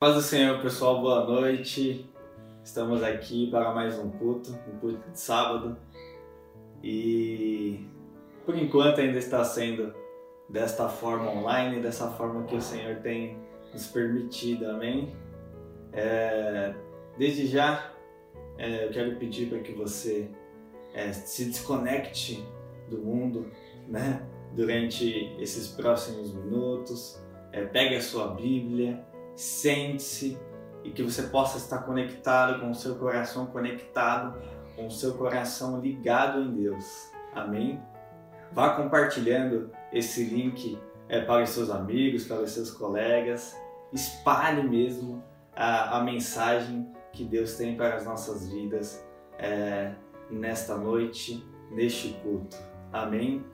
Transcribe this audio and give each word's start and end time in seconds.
Paz 0.00 0.14
do 0.14 0.22
Senhor, 0.22 0.62
pessoal, 0.62 0.98
boa 1.02 1.26
noite. 1.26 2.10
Estamos 2.64 3.02
aqui 3.02 3.50
para 3.50 3.74
mais 3.74 3.98
um 3.98 4.08
culto, 4.08 4.50
um 4.66 4.78
culto 4.78 5.10
de 5.10 5.20
sábado. 5.20 5.76
E 6.82 7.86
por 8.46 8.56
enquanto 8.56 8.98
ainda 8.98 9.18
está 9.18 9.44
sendo 9.44 9.92
desta 10.48 10.88
forma 10.88 11.30
online, 11.30 11.82
dessa 11.82 12.10
forma 12.12 12.44
que 12.44 12.56
o 12.56 12.62
Senhor 12.62 12.96
tem 13.02 13.36
nos 13.74 13.88
permitido, 13.88 14.70
amém? 14.70 15.14
É, 15.92 16.74
desde 17.18 17.46
já, 17.46 17.92
é, 18.56 18.86
eu 18.86 18.90
quero 18.92 19.16
pedir 19.16 19.50
para 19.50 19.58
que 19.58 19.72
você 19.72 20.30
é, 20.94 21.12
se 21.12 21.44
desconecte 21.44 22.42
do 22.88 22.96
mundo, 22.96 23.50
né? 23.86 24.26
Durante 24.56 25.30
esses 25.38 25.68
próximos 25.68 26.32
minutos, 26.32 27.22
é, 27.52 27.66
pegue 27.66 27.96
a 27.96 28.00
sua 28.00 28.28
Bíblia, 28.28 29.09
sente-se 29.34 30.38
e 30.84 30.90
que 30.90 31.02
você 31.02 31.24
possa 31.24 31.58
estar 31.58 31.78
conectado 31.78 32.60
com 32.60 32.70
o 32.70 32.74
seu 32.74 32.96
coração 32.96 33.46
conectado, 33.46 34.40
com 34.76 34.86
o 34.86 34.90
seu 34.90 35.14
coração 35.14 35.80
ligado 35.80 36.40
em 36.40 36.52
Deus. 36.52 37.10
Amém? 37.34 37.80
Vá 38.52 38.74
compartilhando 38.74 39.70
esse 39.92 40.24
link 40.24 40.78
é, 41.08 41.20
para 41.20 41.42
os 41.42 41.50
seus 41.50 41.70
amigos, 41.70 42.26
para 42.26 42.40
os 42.40 42.50
seus 42.50 42.70
colegas. 42.70 43.56
Espalhe 43.92 44.62
mesmo 44.62 45.22
a, 45.54 45.98
a 45.98 46.02
mensagem 46.02 46.90
que 47.12 47.24
Deus 47.24 47.56
tem 47.56 47.76
para 47.76 47.96
as 47.96 48.04
nossas 48.04 48.48
vidas 48.48 49.04
é, 49.38 49.92
nesta 50.30 50.76
noite, 50.76 51.44
neste 51.70 52.14
culto. 52.22 52.56
Amém? 52.92 53.44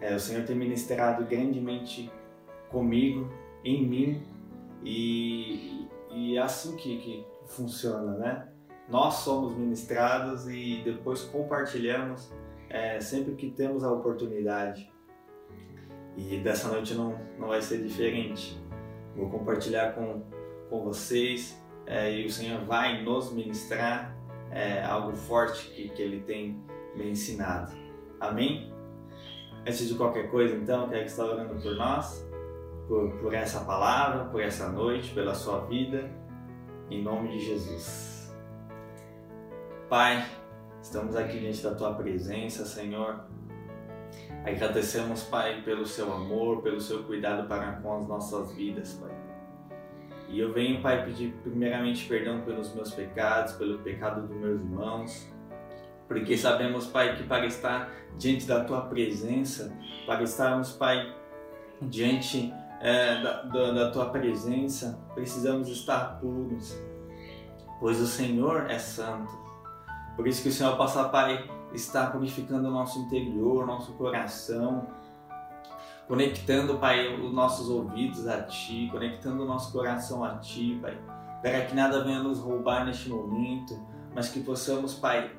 É, 0.00 0.14
o 0.14 0.20
Senhor 0.20 0.44
tem 0.44 0.56
ministrado 0.56 1.24
grandemente 1.24 2.10
comigo, 2.70 3.30
em 3.64 3.86
mim, 3.86 4.22
e, 4.86 5.88
e 6.12 6.36
é 6.36 6.40
assim 6.40 6.76
que, 6.76 6.98
que 6.98 7.26
funciona, 7.44 8.12
né? 8.12 8.48
Nós 8.88 9.14
somos 9.14 9.56
ministrados 9.56 10.46
e 10.48 10.80
depois 10.84 11.24
compartilhamos 11.24 12.32
é, 12.70 13.00
sempre 13.00 13.34
que 13.34 13.50
temos 13.50 13.82
a 13.82 13.90
oportunidade. 13.90 14.88
E 16.16 16.38
dessa 16.38 16.68
noite 16.68 16.94
não, 16.94 17.18
não 17.36 17.48
vai 17.48 17.60
ser 17.60 17.82
diferente. 17.82 18.56
Vou 19.16 19.28
compartilhar 19.28 19.92
com, 19.92 20.22
com 20.70 20.84
vocês 20.84 21.60
é, 21.84 22.12
e 22.12 22.24
o 22.24 22.30
Senhor 22.30 22.64
vai 22.64 23.02
nos 23.02 23.32
ministrar 23.32 24.16
é, 24.52 24.84
algo 24.84 25.16
forte 25.16 25.68
que, 25.70 25.88
que 25.88 26.00
Ele 26.00 26.20
tem 26.20 26.62
me 26.94 27.10
ensinado. 27.10 27.72
Amém? 28.20 28.72
Antes 29.62 29.88
de 29.88 29.94
qualquer 29.96 30.30
coisa, 30.30 30.54
então, 30.54 30.88
quero 30.88 31.04
estar 31.04 31.24
orando 31.24 31.60
por 31.60 31.74
nós, 31.74 32.25
por, 32.88 33.10
por 33.18 33.34
essa 33.34 33.60
palavra, 33.60 34.24
por 34.26 34.40
essa 34.40 34.68
noite, 34.68 35.12
pela 35.12 35.34
sua 35.34 35.60
vida, 35.66 36.10
em 36.90 37.02
nome 37.02 37.30
de 37.32 37.40
Jesus. 37.44 38.34
Pai, 39.88 40.24
estamos 40.80 41.16
aqui 41.16 41.38
diante 41.38 41.62
da 41.62 41.74
tua 41.74 41.94
presença, 41.94 42.64
Senhor. 42.64 43.20
Agradecemos, 44.44 45.24
Pai, 45.24 45.62
pelo 45.62 45.84
seu 45.84 46.12
amor, 46.12 46.62
pelo 46.62 46.80
seu 46.80 47.04
cuidado 47.04 47.48
para 47.48 47.72
com 47.80 47.96
as 47.96 48.08
nossas 48.08 48.52
vidas, 48.52 48.94
Pai. 48.94 49.10
E 50.28 50.40
eu 50.40 50.52
venho, 50.52 50.80
Pai, 50.82 51.04
pedir 51.04 51.32
primeiramente 51.42 52.06
perdão 52.08 52.40
pelos 52.42 52.74
meus 52.74 52.92
pecados, 52.92 53.52
pelo 53.54 53.78
pecado 53.78 54.26
dos 54.26 54.36
meus 54.36 54.60
irmãos, 54.60 55.32
porque 56.08 56.36
sabemos, 56.36 56.86
Pai, 56.86 57.16
que 57.16 57.24
para 57.24 57.46
estar 57.46 57.92
diante 58.16 58.46
da 58.46 58.64
Tua 58.64 58.82
presença, 58.82 59.76
para 60.06 60.22
estarmos, 60.22 60.72
Pai, 60.72 61.14
diante 61.80 62.52
é, 62.80 63.22
da, 63.22 63.42
da, 63.42 63.72
da 63.72 63.90
Tua 63.90 64.10
presença, 64.10 64.98
precisamos 65.14 65.68
estar 65.68 66.18
puros, 66.20 66.76
pois 67.80 68.00
o 68.00 68.06
Senhor 68.06 68.70
é 68.70 68.78
santo. 68.78 69.32
Por 70.16 70.26
isso 70.26 70.42
que 70.42 70.48
o 70.48 70.52
Senhor 70.52 70.76
possa, 70.76 71.08
Pai, 71.08 71.48
estar 71.72 72.10
purificando 72.10 72.68
o 72.68 72.70
nosso 72.70 72.98
interior, 73.00 73.66
nosso 73.66 73.92
coração, 73.94 74.86
conectando, 76.08 76.78
Pai, 76.78 77.14
os 77.14 77.32
nossos 77.32 77.68
ouvidos 77.68 78.26
a 78.26 78.42
Ti, 78.42 78.88
conectando 78.90 79.42
o 79.42 79.46
nosso 79.46 79.72
coração 79.72 80.24
a 80.24 80.38
Ti, 80.38 80.78
Pai, 80.80 80.98
para 81.42 81.66
que 81.66 81.74
nada 81.74 82.02
venha 82.04 82.22
nos 82.22 82.38
roubar 82.38 82.86
neste 82.86 83.08
momento, 83.08 83.78
mas 84.14 84.28
que 84.28 84.40
possamos, 84.40 84.94
Pai, 84.94 85.30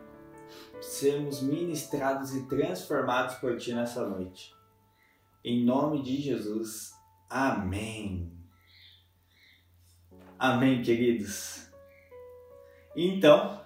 sermos 0.79 1.41
ministrados 1.41 2.35
e 2.35 2.43
transformados 2.43 3.35
por 3.35 3.57
Ti 3.57 3.73
nessa 3.73 4.07
noite. 4.07 4.55
Em 5.43 5.63
nome 5.63 6.01
de 6.01 6.21
Jesus, 6.21 6.96
amém. 7.29 8.31
Amém, 10.39 10.81
queridos. 10.81 11.71
Então, 12.95 13.61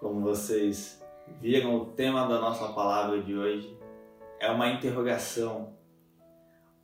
como 0.00 0.20
vocês 0.20 1.02
viram, 1.40 1.76
o 1.76 1.86
tema 1.86 2.26
da 2.28 2.40
nossa 2.40 2.72
palavra 2.72 3.22
de 3.22 3.36
hoje 3.36 3.76
é 4.38 4.50
uma 4.50 4.68
interrogação. 4.68 5.74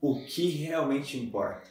O 0.00 0.25
que 0.25 0.48
realmente 0.48 1.19
importa? 1.19 1.70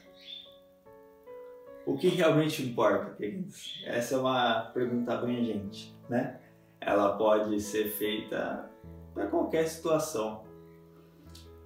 O 1.86 1.98
que 1.98 2.08
realmente 2.10 2.64
importa, 2.64 3.16
queridos? 3.16 3.82
Essa 3.86 4.16
é 4.16 4.18
uma 4.18 4.72
pergunta 4.74 5.14
abrangente, 5.14 5.94
né? 6.08 6.40
Ela 6.80 7.18
pode 7.18 7.60
ser 7.60 7.90
feita 7.90 8.70
para 9.14 9.28
qualquer 9.28 9.68
situação. 9.68 10.46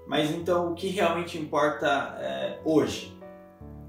Mas 0.08 0.32
então, 0.32 0.72
o 0.72 0.76
que 0.76 0.88
realmente 0.88 1.38
importa 1.38 2.16
é, 2.20 2.60
hoje? 2.64 3.18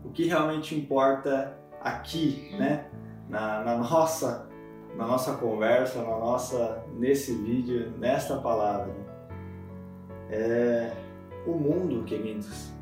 O 0.04 0.10
que 0.10 0.24
realmente 0.24 0.74
importa 0.74 1.56
aqui, 1.80 2.54
né? 2.58 2.90
Na, 3.28 3.62
na, 3.62 3.76
nossa, 3.76 4.48
na 4.96 5.06
nossa 5.06 5.36
conversa, 5.36 6.02
na 6.02 6.18
nossa, 6.18 6.84
nesse 6.94 7.34
vídeo, 7.34 7.92
nesta 7.98 8.36
palavra. 8.38 8.94
É, 10.30 10.92
o 11.46 11.52
mundo, 11.52 12.04
queridos, 12.04 12.72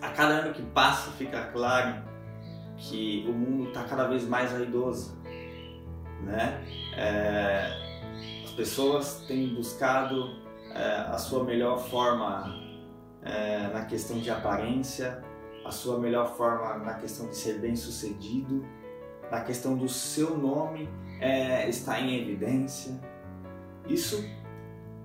a 0.00 0.08
cada 0.08 0.34
ano 0.34 0.52
que 0.52 0.62
passa 0.62 1.10
fica 1.12 1.42
claro 1.52 2.02
que 2.76 3.26
o 3.28 3.32
mundo 3.32 3.68
está 3.68 3.84
cada 3.84 4.06
vez 4.08 4.26
mais 4.26 4.50
vaidoso, 4.52 5.16
né? 6.22 6.64
É, 6.96 8.42
as 8.44 8.50
pessoas 8.52 9.24
têm 9.26 9.54
buscado 9.54 10.49
a 10.74 11.18
sua 11.18 11.44
melhor 11.44 11.78
forma 11.78 12.54
é, 13.22 13.68
na 13.68 13.84
questão 13.84 14.18
de 14.18 14.30
aparência, 14.30 15.22
a 15.64 15.70
sua 15.70 15.98
melhor 15.98 16.36
forma 16.36 16.78
na 16.78 16.94
questão 16.94 17.28
de 17.28 17.36
ser 17.36 17.58
bem 17.58 17.76
sucedido, 17.76 18.64
na 19.30 19.40
questão 19.40 19.76
do 19.76 19.88
seu 19.88 20.36
nome 20.36 20.88
é, 21.20 21.68
estar 21.68 22.00
em 22.00 22.20
evidência. 22.20 22.98
Isso 23.88 24.24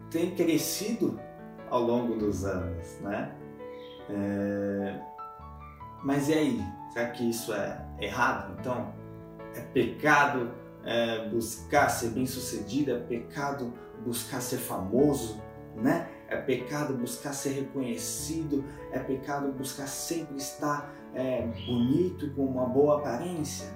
tem 0.09 0.36
crescido 0.36 1.20
ao 1.70 1.81
longo 1.81 2.16
dos 2.16 2.46
anos, 2.46 3.00
né? 3.02 3.36
É... 4.09 5.00
Mas 6.04 6.30
e 6.30 6.34
aí? 6.34 6.62
Será 6.94 7.09
que 7.09 7.30
isso 7.30 7.54
é 7.54 7.86
errado? 8.00 8.56
Então, 8.59 8.94
é 9.56 9.62
pecado 9.62 10.52
é, 10.84 11.28
buscar 11.28 11.90
ser 11.90 12.09
bem 12.09 12.25
sucedido? 12.25 12.92
É 12.92 13.00
pecado 13.00 13.74
buscar 14.06 14.40
ser 14.40 14.58
famoso? 14.58 15.42
Né? 15.75 16.09
É 16.28 16.38
pecado 16.38 16.94
buscar 16.96 17.34
ser 17.34 17.50
reconhecido? 17.50 18.63
É 18.91 19.00
pecado 19.00 19.52
buscar 19.52 19.88
sempre 19.88 20.38
estar 20.38 20.94
é, 21.13 21.41
bonito, 21.66 22.34
com 22.34 22.46
uma 22.46 22.66
boa 22.66 23.00
aparência? 23.00 23.68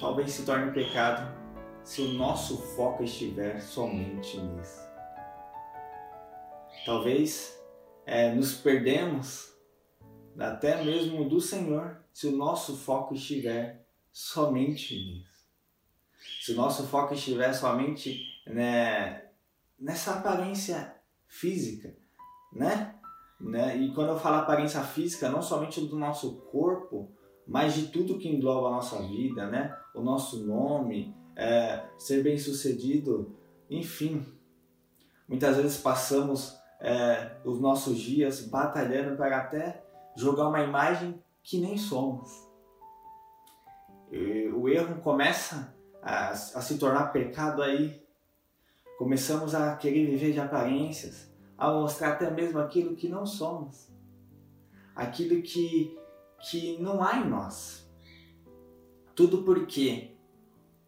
Talvez 0.00 0.30
se 0.30 0.44
torne 0.44 0.72
pecado 0.72 1.34
se 1.82 2.00
o 2.00 2.12
nosso 2.14 2.58
foco 2.76 3.02
estiver 3.02 3.60
somente 3.60 4.40
nisso. 4.40 4.80
Talvez 6.86 7.60
é, 8.06 8.34
nos 8.34 8.54
perdemos 8.54 9.52
até 10.38 10.82
mesmo 10.82 11.28
do 11.28 11.40
Senhor 11.40 12.02
se 12.12 12.26
o 12.26 12.36
nosso 12.36 12.76
foco 12.76 13.14
estiver 13.14 13.86
somente 14.12 14.94
nisso. 14.94 15.34
Se 16.42 16.52
o 16.52 16.56
nosso 16.56 16.86
foco 16.86 17.14
estiver 17.14 17.52
somente 17.52 18.22
né, 18.46 19.23
nessa 19.78 20.14
aparência 20.14 20.94
física, 21.26 21.94
né? 22.52 22.94
né? 23.40 23.76
E 23.76 23.92
quando 23.94 24.10
eu 24.10 24.18
falo 24.18 24.36
aparência 24.36 24.82
física, 24.82 25.28
não 25.28 25.42
somente 25.42 25.80
do 25.80 25.96
nosso 25.96 26.36
corpo, 26.50 27.12
mas 27.46 27.74
de 27.74 27.88
tudo 27.88 28.18
que 28.18 28.28
engloba 28.28 28.68
a 28.68 28.72
nossa 28.72 29.02
vida, 29.02 29.46
né? 29.46 29.76
O 29.94 30.00
nosso 30.00 30.46
nome, 30.46 31.14
é, 31.36 31.84
ser 31.98 32.22
bem 32.22 32.38
sucedido, 32.38 33.36
enfim. 33.68 34.24
Muitas 35.28 35.56
vezes 35.56 35.76
passamos 35.76 36.56
é, 36.80 37.36
os 37.44 37.60
nossos 37.60 37.98
dias 37.98 38.46
batalhando 38.46 39.16
para 39.16 39.38
até 39.38 39.84
jogar 40.16 40.48
uma 40.48 40.62
imagem 40.62 41.22
que 41.42 41.58
nem 41.60 41.76
somos. 41.76 42.30
E 44.10 44.48
o 44.48 44.68
erro 44.68 45.00
começa 45.00 45.74
a, 46.02 46.30
a 46.30 46.34
se 46.34 46.78
tornar 46.78 47.12
pecado 47.12 47.62
aí. 47.62 48.03
Começamos 49.04 49.54
a 49.54 49.76
querer 49.76 50.06
viver 50.06 50.32
de 50.32 50.40
aparências, 50.40 51.30
a 51.58 51.70
mostrar 51.70 52.12
até 52.12 52.30
mesmo 52.30 52.58
aquilo 52.58 52.96
que 52.96 53.06
não 53.06 53.26
somos, 53.26 53.92
aquilo 54.96 55.42
que, 55.42 55.94
que 56.48 56.78
não 56.78 57.04
há 57.04 57.18
em 57.18 57.28
nós. 57.28 57.86
Tudo 59.14 59.42
porque 59.42 60.16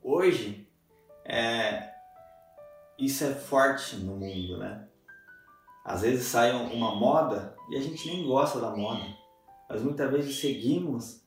hoje 0.03 0.67
é, 1.27 1.93
isso 2.99 3.23
é 3.23 3.35
forte 3.35 3.97
no 3.97 4.17
mundo, 4.17 4.57
né? 4.57 4.89
Às 5.85 6.01
vezes 6.01 6.25
sai 6.25 6.53
uma 6.53 6.95
moda 6.95 7.55
e 7.69 7.77
a 7.77 7.83
gente 7.83 8.09
nem 8.09 8.27
gosta 8.27 8.59
da 8.59 8.75
moda, 8.75 9.05
mas 9.69 9.83
muitas 9.83 10.11
vezes 10.11 10.41
seguimos 10.41 11.23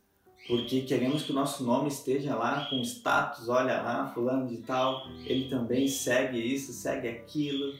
porque 0.49 0.81
queremos 0.81 1.21
que 1.21 1.31
o 1.31 1.35
nosso 1.35 1.63
nome 1.63 1.89
esteja 1.89 2.35
lá 2.35 2.67
com 2.71 2.81
status, 2.81 3.47
olha 3.49 3.83
lá, 3.83 4.11
fulano 4.15 4.47
de 4.47 4.57
tal, 4.57 5.07
ele 5.23 5.47
também 5.47 5.87
segue 5.87 6.39
isso, 6.39 6.73
segue 6.73 7.07
aquilo. 7.07 7.75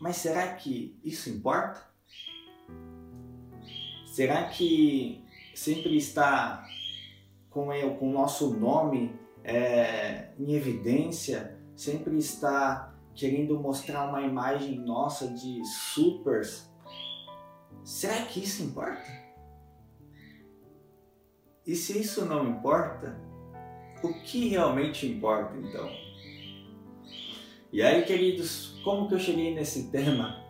Mas 0.00 0.16
será 0.16 0.54
que 0.54 0.98
isso 1.04 1.30
importa? 1.30 1.80
Será 4.06 4.48
que 4.48 5.24
sempre 5.54 5.96
está 5.96 6.66
com, 7.48 7.68
com 7.96 8.10
o 8.10 8.12
nosso 8.12 8.52
nome 8.58 9.14
é, 9.44 10.30
em 10.36 10.52
evidência, 10.52 11.56
sempre 11.76 12.18
está 12.18 12.92
querendo 13.14 13.56
mostrar 13.60 14.08
uma 14.08 14.20
imagem 14.22 14.80
nossa 14.80 15.28
de 15.28 15.64
supers? 15.64 16.68
Será 17.84 18.22
que 18.22 18.42
isso 18.42 18.64
importa? 18.64 19.25
E 21.66 21.74
se 21.74 21.98
isso 21.98 22.24
não 22.24 22.48
importa, 22.48 23.18
o 24.02 24.14
que 24.22 24.48
realmente 24.48 25.06
importa 25.06 25.56
então? 25.56 25.90
E 27.72 27.82
aí, 27.82 28.04
queridos, 28.04 28.78
como 28.84 29.08
que 29.08 29.14
eu 29.14 29.18
cheguei 29.18 29.52
nesse 29.52 29.90
tema? 29.90 30.44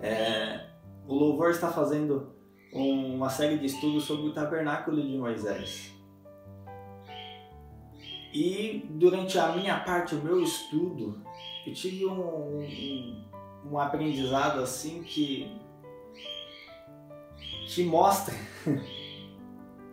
É, 0.00 0.66
o 1.06 1.14
Louvor 1.14 1.50
está 1.50 1.72
fazendo 1.72 2.34
uma 2.72 3.30
série 3.30 3.58
de 3.58 3.66
estudos 3.66 4.04
sobre 4.04 4.28
o 4.28 4.34
tabernáculo 4.34 5.02
de 5.02 5.16
Moisés. 5.16 5.92
E 8.32 8.86
durante 8.90 9.38
a 9.38 9.48
minha 9.56 9.80
parte, 9.80 10.14
o 10.14 10.22
meu 10.22 10.42
estudo, 10.42 11.20
eu 11.66 11.72
tive 11.72 12.06
um, 12.06 12.60
um, 12.60 13.24
um 13.72 13.78
aprendizado 13.78 14.60
assim 14.60 15.02
que, 15.02 15.50
que 17.66 17.82
mostra 17.82 18.34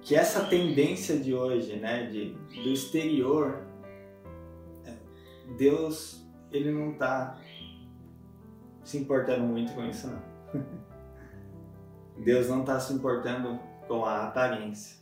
que 0.07 0.15
essa 0.15 0.45
tendência 0.45 1.19
de 1.19 1.33
hoje, 1.33 1.75
né, 1.75 2.05
de, 2.05 2.29
do 2.63 2.69
exterior, 2.69 3.67
é, 4.85 4.95
Deus, 5.57 6.25
ele 6.49 6.71
não 6.71 6.93
está 6.93 7.37
se 8.85 8.97
importando 8.97 9.43
muito 9.43 9.73
com 9.73 9.83
isso, 9.83 10.07
não. 10.07 10.63
Deus 12.23 12.47
não 12.47 12.61
está 12.61 12.79
se 12.79 12.93
importando 12.93 13.59
com 13.85 14.05
a 14.05 14.27
aparência. 14.27 14.95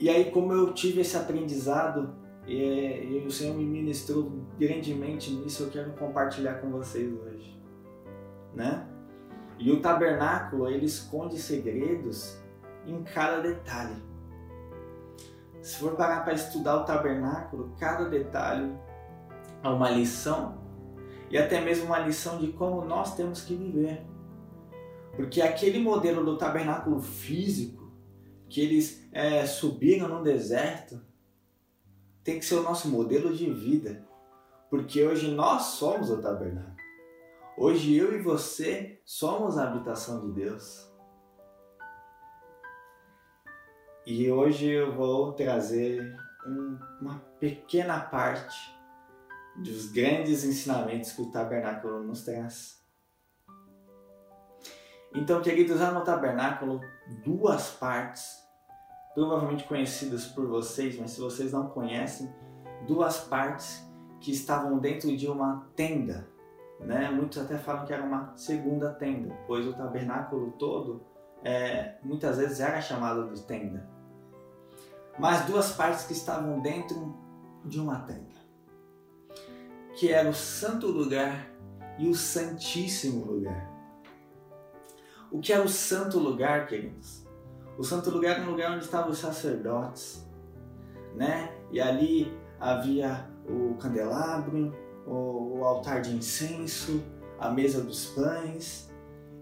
E 0.00 0.08
aí, 0.08 0.30
como 0.30 0.50
eu 0.50 0.72
tive 0.72 1.02
esse 1.02 1.18
aprendizado 1.18 2.14
e, 2.46 2.54
e 2.54 3.24
o 3.26 3.30
Senhor 3.30 3.54
me 3.54 3.66
ministrou 3.66 4.32
grandemente 4.58 5.30
nisso, 5.30 5.64
eu 5.64 5.70
quero 5.70 5.92
compartilhar 5.92 6.62
com 6.62 6.70
vocês 6.70 7.12
hoje, 7.12 7.62
né? 8.54 8.88
E 9.58 9.70
o 9.70 9.82
tabernáculo, 9.82 10.66
ele 10.66 10.86
esconde 10.86 11.38
segredos 11.38 12.42
em 12.86 13.02
cada 13.02 13.40
detalhe. 13.40 13.96
Se 15.62 15.76
for 15.76 15.96
parar 15.96 16.24
para 16.24 16.34
estudar 16.34 16.76
o 16.76 16.84
tabernáculo, 16.84 17.74
cada 17.78 18.08
detalhe 18.08 18.76
é 19.62 19.68
uma 19.68 19.90
lição 19.90 20.62
e 21.30 21.38
até 21.38 21.60
mesmo 21.60 21.86
uma 21.86 21.98
lição 21.98 22.38
de 22.38 22.48
como 22.52 22.84
nós 22.84 23.16
temos 23.16 23.42
que 23.42 23.54
viver. 23.54 24.04
Porque 25.16 25.40
aquele 25.40 25.78
modelo 25.78 26.24
do 26.24 26.36
tabernáculo 26.36 27.00
físico 27.00 27.92
que 28.48 28.60
eles 28.60 29.08
é, 29.12 29.46
subiram 29.46 30.08
no 30.08 30.22
deserto 30.22 31.00
tem 32.22 32.38
que 32.38 32.44
ser 32.44 32.56
o 32.56 32.62
nosso 32.62 32.88
modelo 32.88 33.34
de 33.34 33.50
vida. 33.52 34.06
Porque 34.70 35.02
hoje 35.02 35.30
nós 35.30 35.62
somos 35.62 36.10
o 36.10 36.20
tabernáculo. 36.20 36.74
Hoje 37.56 37.94
eu 37.94 38.18
e 38.18 38.22
você 38.22 39.00
somos 39.04 39.56
a 39.56 39.68
habitação 39.68 40.20
de 40.26 40.32
Deus. 40.32 40.90
E 44.06 44.30
hoje 44.30 44.68
eu 44.68 44.94
vou 44.94 45.32
trazer 45.32 46.14
um, 46.46 46.78
uma 47.00 47.20
pequena 47.40 47.98
parte 47.98 48.54
dos 49.56 49.90
grandes 49.90 50.44
ensinamentos 50.44 51.12
que 51.12 51.22
o 51.22 51.30
tabernáculo 51.30 52.02
nos 52.04 52.22
traz. 52.22 52.84
Então, 55.14 55.40
queridos, 55.40 55.80
há 55.80 55.90
no 55.90 56.04
tabernáculo 56.04 56.82
duas 57.24 57.70
partes, 57.70 58.46
provavelmente 59.14 59.64
conhecidas 59.64 60.26
por 60.26 60.46
vocês, 60.48 60.98
mas 60.98 61.12
se 61.12 61.20
vocês 61.22 61.52
não 61.52 61.70
conhecem, 61.70 62.30
duas 62.86 63.20
partes 63.20 63.82
que 64.20 64.32
estavam 64.32 64.78
dentro 64.78 65.16
de 65.16 65.26
uma 65.28 65.66
tenda. 65.74 66.28
Né? 66.78 67.10
Muitos 67.10 67.38
até 67.38 67.56
falam 67.56 67.86
que 67.86 67.92
era 67.94 68.02
uma 68.02 68.36
segunda 68.36 68.92
tenda, 68.92 69.34
pois 69.46 69.66
o 69.66 69.72
tabernáculo 69.72 70.52
todo 70.58 71.06
é, 71.42 71.94
muitas 72.02 72.36
vezes 72.36 72.60
era 72.60 72.82
chamado 72.82 73.32
de 73.32 73.40
tenda 73.44 73.93
mas 75.18 75.46
duas 75.46 75.72
partes 75.72 76.04
que 76.04 76.12
estavam 76.12 76.60
dentro 76.60 77.16
de 77.64 77.80
uma 77.80 78.00
tenda, 78.00 78.34
que 79.94 80.12
era 80.12 80.28
o 80.28 80.34
santo 80.34 80.86
lugar 80.86 81.48
e 81.98 82.08
o 82.08 82.14
santíssimo 82.14 83.24
lugar. 83.24 83.72
O 85.30 85.40
que 85.40 85.52
era 85.52 85.62
o 85.62 85.68
santo 85.68 86.18
lugar, 86.18 86.66
queridos? 86.66 87.24
O 87.76 87.82
santo 87.82 88.10
lugar 88.10 88.36
era 88.36 88.42
um 88.46 88.50
lugar 88.50 88.72
onde 88.72 88.84
estavam 88.84 89.10
os 89.10 89.18
sacerdotes, 89.18 90.24
né? 91.14 91.52
E 91.72 91.80
ali 91.80 92.36
havia 92.60 93.28
o 93.48 93.74
candelabro, 93.74 94.72
o 95.06 95.64
altar 95.64 96.00
de 96.00 96.14
incenso, 96.14 97.02
a 97.38 97.50
mesa 97.50 97.82
dos 97.82 98.06
pães, 98.06 98.90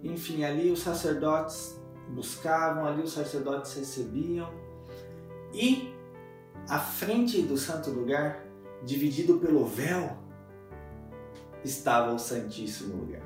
enfim, 0.02 0.44
ali 0.44 0.70
os 0.70 0.80
sacerdotes 0.80 1.80
buscavam, 2.08 2.86
ali 2.86 3.02
os 3.02 3.12
sacerdotes 3.12 3.74
recebiam 3.74 4.50
e 5.52 5.93
à 6.69 6.78
frente 6.78 7.43
do 7.43 7.56
santo 7.56 7.90
lugar, 7.90 8.44
dividido 8.82 9.38
pelo 9.38 9.66
véu, 9.66 10.16
estava 11.64 12.12
o 12.12 12.19
Santíssimo 12.19 12.96
Lugar. 12.96 13.22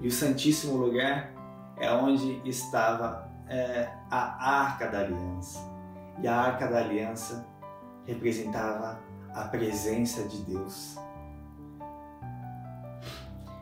E 0.00 0.08
o 0.08 0.12
Santíssimo 0.12 0.76
Lugar 0.76 1.32
é 1.76 1.90
onde 1.92 2.40
estava 2.48 3.28
é, 3.48 3.88
a 4.10 4.62
Arca 4.62 4.86
da 4.88 5.00
Aliança. 5.00 5.58
E 6.22 6.28
a 6.28 6.34
Arca 6.34 6.68
da 6.68 6.78
Aliança 6.78 7.46
representava 8.06 9.00
a 9.34 9.44
presença 9.44 10.22
de 10.24 10.38
Deus. 10.42 10.96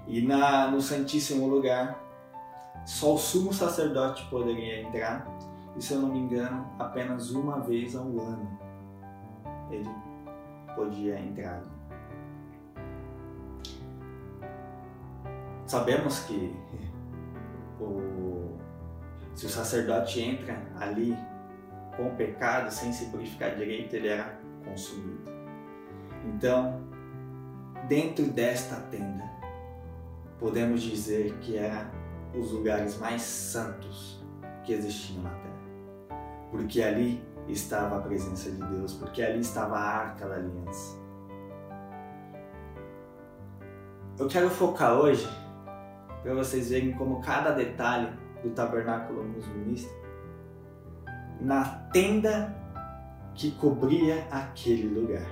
E 0.06 0.22
na, 0.22 0.70
no 0.70 0.80
Santíssimo 0.80 1.48
Lugar, 1.48 2.00
só 2.84 3.14
o 3.14 3.18
sumo 3.18 3.52
sacerdote 3.52 4.24
poderia 4.30 4.82
entrar 4.82 5.26
e 5.76 5.82
se 5.82 5.92
eu 5.92 6.00
não 6.00 6.08
me 6.08 6.18
engano, 6.20 6.66
apenas 6.78 7.30
uma 7.32 7.60
vez 7.60 7.94
ao 7.94 8.06
ano 8.18 8.58
ele 9.70 9.90
podia 10.74 11.18
entrar. 11.18 11.62
Sabemos 15.66 16.20
que 16.20 16.56
o, 17.80 18.56
se 19.34 19.46
o 19.46 19.48
sacerdote 19.48 20.20
entra 20.20 20.62
ali 20.80 21.16
com 21.96 22.06
o 22.08 22.14
pecado, 22.14 22.70
sem 22.70 22.92
se 22.92 23.06
purificar 23.06 23.54
direito, 23.56 23.94
ele 23.96 24.08
era 24.08 24.38
consumido. 24.64 25.30
Então, 26.24 26.80
dentro 27.88 28.24
desta 28.26 28.76
tenda, 28.90 29.24
podemos 30.38 30.82
dizer 30.82 31.36
que 31.40 31.56
era 31.56 31.90
os 32.34 32.52
lugares 32.52 32.98
mais 32.98 33.22
santos 33.22 34.24
que 34.64 34.72
existiam 34.72 35.22
na 35.22 35.30
terra 35.30 35.45
porque 36.50 36.82
ali 36.82 37.22
estava 37.48 37.98
a 37.98 38.00
presença 38.00 38.50
de 38.50 38.62
Deus, 38.62 38.94
porque 38.94 39.22
ali 39.22 39.40
estava 39.40 39.76
a 39.76 39.98
arca 39.98 40.28
da 40.28 40.36
aliança. 40.36 40.96
Eu 44.18 44.28
quero 44.28 44.48
focar 44.48 44.94
hoje 44.94 45.28
para 46.22 46.34
vocês 46.34 46.70
verem 46.70 46.92
como 46.92 47.20
cada 47.20 47.50
detalhe 47.52 48.10
do 48.42 48.50
tabernáculo 48.50 49.22
ministra 49.24 49.94
na 51.40 51.64
tenda 51.92 52.54
que 53.34 53.50
cobria 53.52 54.26
aquele 54.30 54.88
lugar. 54.88 55.26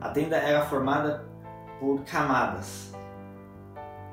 A 0.00 0.10
tenda 0.10 0.36
era 0.36 0.66
formada 0.66 1.24
por 1.80 2.04
camadas. 2.04 2.92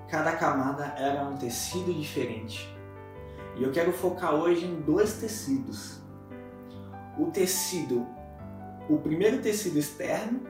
Cada 0.08 0.32
camada 0.38 0.86
era 0.98 1.24
um 1.24 1.36
tecido 1.36 1.94
diferente 1.94 2.74
e 3.58 3.64
eu 3.64 3.72
quero 3.72 3.92
focar 3.92 4.34
hoje 4.34 4.66
em 4.66 4.82
dois 4.82 5.20
tecidos. 5.20 6.02
O 7.18 7.28
tecido, 7.28 8.08
o 8.90 8.98
primeiro 8.98 9.42
tecido 9.42 9.78
externo, 9.78 10.42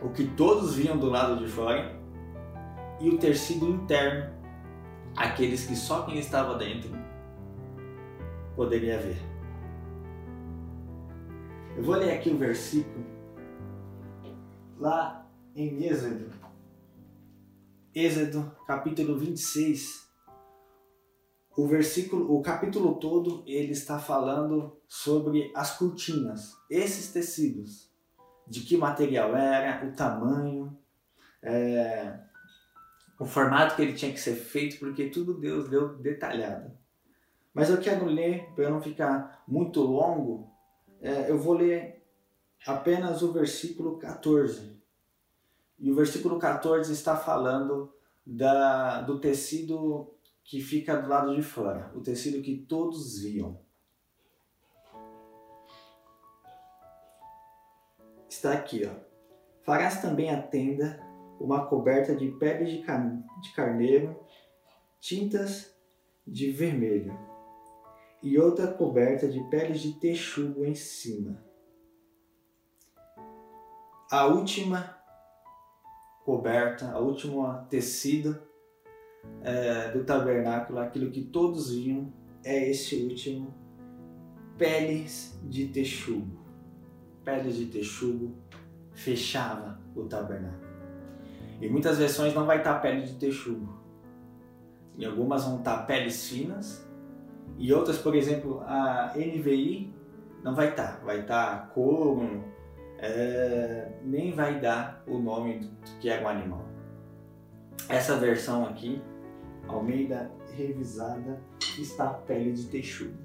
o 0.00 0.10
que 0.10 0.24
todos 0.28 0.74
viam 0.74 0.96
do 0.96 1.08
lado 1.08 1.44
de 1.44 1.50
fora, 1.50 1.96
e 3.00 3.10
o 3.10 3.18
tecido 3.18 3.68
interno, 3.68 4.32
aqueles 5.16 5.66
que 5.66 5.74
só 5.74 6.04
quem 6.06 6.18
estava 6.18 6.56
dentro 6.56 6.90
poderia 8.54 8.98
ver. 8.98 9.18
Eu 11.76 11.82
vou 11.82 11.96
ler 11.96 12.12
aqui 12.12 12.30
o 12.30 12.38
versículo 12.38 13.04
lá 14.78 15.26
em 15.54 15.84
Êxodo. 15.84 16.30
Êxodo, 17.94 18.50
capítulo 18.66 19.18
26. 19.18 20.05
O 21.56 21.66
versículo, 21.66 22.36
o 22.36 22.42
capítulo 22.42 22.96
todo, 22.96 23.42
ele 23.46 23.72
está 23.72 23.98
falando 23.98 24.76
sobre 24.86 25.50
as 25.54 25.78
cortinas, 25.78 26.54
esses 26.68 27.10
tecidos, 27.10 27.90
de 28.46 28.60
que 28.60 28.76
material 28.76 29.34
era, 29.34 29.86
o 29.86 29.92
tamanho, 29.92 30.78
é, 31.42 32.20
o 33.18 33.24
formato 33.24 33.74
que 33.74 33.82
ele 33.82 33.94
tinha 33.94 34.12
que 34.12 34.20
ser 34.20 34.34
feito, 34.34 34.78
porque 34.78 35.08
tudo 35.08 35.40
Deus 35.40 35.68
deu 35.70 35.96
detalhado. 35.96 36.70
Mas 37.54 37.70
eu 37.70 37.78
quero 37.78 38.04
ler, 38.04 38.52
para 38.54 38.68
não 38.68 38.82
ficar 38.82 39.42
muito 39.48 39.80
longo, 39.80 40.52
é, 41.00 41.30
eu 41.30 41.38
vou 41.38 41.54
ler 41.54 42.06
apenas 42.66 43.22
o 43.22 43.32
versículo 43.32 43.98
14. 43.98 44.78
E 45.78 45.90
o 45.90 45.94
versículo 45.94 46.38
14 46.38 46.92
está 46.92 47.16
falando 47.16 47.90
da, 48.26 49.00
do 49.00 49.18
tecido 49.18 50.15
que 50.46 50.60
fica 50.60 50.96
do 50.96 51.08
lado 51.08 51.34
de 51.34 51.42
fora, 51.42 51.90
o 51.94 52.00
tecido 52.00 52.40
que 52.40 52.56
todos 52.56 53.18
viam. 53.20 53.60
Está 58.28 58.52
aqui, 58.52 58.86
ó. 58.86 58.94
Farás 59.64 60.00
também 60.00 60.30
a 60.30 60.40
tenda 60.40 61.04
uma 61.40 61.66
coberta 61.66 62.14
de 62.14 62.30
peles 62.30 62.70
de, 62.70 62.78
de 62.78 63.52
carneiro, 63.54 64.24
tintas 65.00 65.76
de 66.24 66.52
vermelho, 66.52 67.18
e 68.22 68.38
outra 68.38 68.72
coberta 68.72 69.28
de 69.28 69.42
peles 69.50 69.80
de 69.80 69.98
texugo 69.98 70.64
em 70.64 70.76
cima. 70.76 71.44
A 74.10 74.26
última 74.26 74.96
coberta, 76.24 76.92
a 76.92 77.00
última 77.00 77.66
tecido 77.68 78.46
é, 79.42 79.90
do 79.92 80.04
tabernáculo, 80.04 80.78
aquilo 80.78 81.10
que 81.10 81.22
todos 81.22 81.70
viam, 81.70 82.12
é 82.44 82.70
esse 82.70 82.96
último, 82.96 83.54
peles 84.56 85.38
de 85.44 85.68
texugo. 85.68 86.44
Peles 87.24 87.56
de 87.56 87.66
texugo 87.66 88.36
fechava 88.92 89.78
o 89.94 90.04
tabernáculo. 90.04 90.66
Em 91.60 91.70
muitas 91.70 91.98
versões 91.98 92.34
não 92.34 92.44
vai 92.44 92.58
estar 92.58 92.74
pele 92.80 93.02
de 93.02 93.14
texugo. 93.14 93.76
Em 94.98 95.04
algumas 95.04 95.44
vão 95.44 95.58
estar 95.58 95.86
peles 95.86 96.28
finas. 96.28 96.86
E 97.58 97.72
outras, 97.72 97.98
por 97.98 98.14
exemplo, 98.14 98.60
a 98.66 99.12
NVI 99.16 99.92
não 100.42 100.54
vai 100.54 100.70
estar. 100.70 101.00
Vai 101.04 101.20
estar 101.20 101.70
couro, 101.70 102.44
é, 102.98 103.92
nem 104.04 104.32
vai 104.32 104.60
dar 104.60 105.02
o 105.06 105.18
nome 105.18 105.70
que 106.00 106.08
é 106.08 106.22
o 106.22 106.28
animal. 106.28 106.64
Essa 107.88 108.16
versão 108.16 108.66
aqui, 108.66 109.00
Almeida 109.68 110.30
revisada, 110.56 111.40
está 111.78 112.08
pele 112.08 112.52
de 112.52 112.64
texugo. 112.66 113.16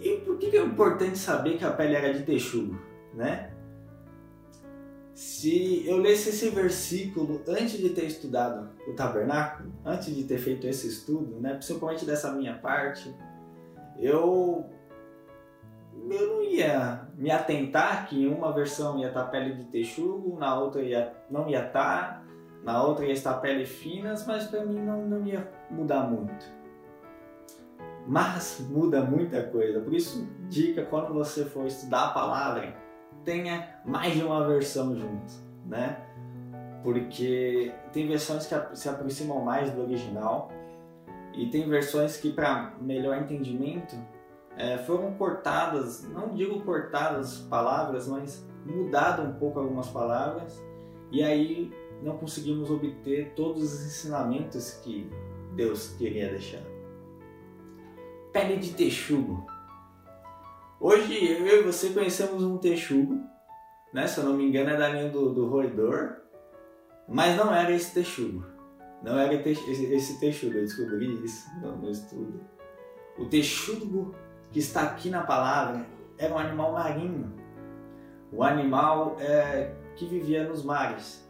E 0.00 0.16
por 0.18 0.36
que 0.38 0.56
é 0.56 0.60
importante 0.60 1.16
saber 1.16 1.56
que 1.56 1.64
a 1.64 1.70
pele 1.70 1.94
era 1.94 2.12
de 2.12 2.24
texugo? 2.24 2.76
Né? 3.14 3.52
Se 5.14 5.86
eu 5.86 5.98
lesse 5.98 6.30
esse 6.30 6.50
versículo 6.50 7.42
antes 7.46 7.78
de 7.78 7.90
ter 7.90 8.06
estudado 8.06 8.70
o 8.88 8.92
tabernáculo, 8.94 9.72
antes 9.84 10.14
de 10.14 10.24
ter 10.24 10.38
feito 10.38 10.66
esse 10.66 10.88
estudo, 10.88 11.38
né, 11.38 11.54
principalmente 11.54 12.04
dessa 12.04 12.32
minha 12.32 12.54
parte, 12.54 13.14
eu, 13.98 14.64
eu 16.10 16.26
não 16.26 16.42
ia 16.42 17.06
me 17.14 17.30
atentar 17.30 18.08
que 18.08 18.24
em 18.24 18.26
uma 18.26 18.52
versão 18.52 18.98
ia 18.98 19.08
estar 19.08 19.26
pele 19.26 19.54
de 19.54 19.64
texugo, 19.64 20.36
na 20.38 20.58
outra 20.58 20.82
ia, 20.82 21.14
não 21.30 21.48
ia 21.48 21.66
estar, 21.66 22.26
na 22.62 22.82
outra 22.82 23.04
ia 23.04 23.12
estar 23.12 23.34
pele 23.34 23.66
finas, 23.66 24.26
mas 24.26 24.44
para 24.46 24.64
mim 24.64 24.80
não, 24.80 25.06
não 25.06 25.26
ia 25.26 25.48
mudar 25.70 26.04
muito. 26.08 26.44
Mas 28.06 28.64
muda 28.68 29.02
muita 29.02 29.42
coisa, 29.44 29.80
por 29.80 29.94
isso 29.94 30.28
dica 30.48 30.84
quando 30.84 31.12
você 31.14 31.44
for 31.44 31.66
estudar 31.66 32.06
a 32.06 32.12
palavra, 32.12 32.74
tenha 33.24 33.80
mais 33.84 34.14
de 34.14 34.22
uma 34.22 34.46
versão 34.46 34.94
junto, 34.96 35.32
né? 35.66 35.98
Porque 36.82 37.72
tem 37.92 38.08
versões 38.08 38.46
que 38.46 38.76
se 38.76 38.88
aproximam 38.88 39.40
mais 39.40 39.70
do 39.70 39.82
original 39.82 40.50
e 41.32 41.46
tem 41.46 41.68
versões 41.68 42.16
que, 42.16 42.32
para 42.32 42.74
melhor 42.80 43.16
entendimento, 43.18 43.94
é, 44.56 44.78
foram 44.78 45.14
cortadas, 45.14 46.02
não 46.10 46.34
digo 46.34 46.60
cortadas 46.62 47.38
palavras, 47.38 48.08
mas 48.08 48.44
mudado 48.66 49.22
um 49.22 49.32
pouco 49.34 49.60
algumas 49.60 49.88
palavras 49.88 50.62
e 51.10 51.22
aí 51.22 51.72
não 52.02 52.18
conseguimos 52.18 52.70
obter 52.70 53.32
todos 53.34 53.62
os 53.62 53.86
ensinamentos 53.86 54.72
que 54.82 55.08
Deus 55.54 55.94
queria 55.96 56.30
deixar. 56.30 56.62
Pele 58.32 58.56
de 58.56 58.74
texugo. 58.74 59.46
Hoje 60.80 61.32
eu 61.32 61.60
e 61.60 61.62
você 61.62 61.90
conhecemos 61.90 62.42
um 62.42 62.58
texugo, 62.58 63.20
né? 63.92 64.06
Se 64.06 64.18
eu 64.18 64.24
não 64.24 64.34
me 64.34 64.48
engano 64.48 64.70
é 64.70 64.76
da 64.76 64.88
linha 64.88 65.10
do, 65.10 65.32
do 65.32 65.46
roedor, 65.46 66.16
mas 67.08 67.36
não 67.36 67.54
era 67.54 67.70
esse 67.70 67.94
texugo. 67.94 68.44
Não 69.02 69.18
era 69.18 69.34
esse 69.34 70.18
texugo, 70.18 70.54
eu 70.54 70.62
descobri 70.62 71.24
isso 71.24 71.48
no, 71.60 71.90
estudo. 71.90 72.40
O 73.18 73.26
texugo 73.26 74.14
que 74.50 74.60
está 74.60 74.82
aqui 74.82 75.10
na 75.10 75.22
palavra 75.22 75.86
era 76.16 76.32
um 76.32 76.38
animal 76.38 76.72
marinho, 76.72 77.32
o 78.32 78.38
um 78.38 78.42
animal 78.42 79.16
é, 79.20 79.74
que 79.96 80.06
vivia 80.06 80.48
nos 80.48 80.64
mares. 80.64 81.21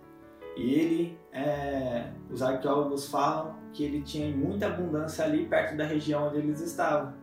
E 0.56 0.74
ele, 0.74 1.18
é, 1.32 2.10
os 2.30 2.42
arqueólogos 2.42 3.08
falam 3.08 3.56
que 3.72 3.84
ele 3.84 4.02
tinha 4.02 4.34
muita 4.34 4.66
abundância 4.66 5.24
ali 5.24 5.46
perto 5.46 5.76
da 5.76 5.84
região 5.84 6.28
onde 6.28 6.38
eles 6.38 6.60
estavam 6.60 7.14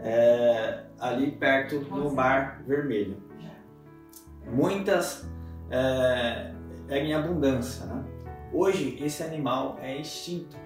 é, 0.00 0.84
ali 0.98 1.32
perto 1.32 1.80
do 1.80 2.10
Mar 2.10 2.62
Vermelho. 2.66 3.16
Muitas 4.46 5.28
é, 5.70 6.52
em 6.90 7.14
abundância. 7.14 7.86
Né? 7.86 8.04
Hoje 8.52 8.98
esse 9.02 9.22
animal 9.22 9.78
é 9.80 9.98
extinto. 9.98 10.56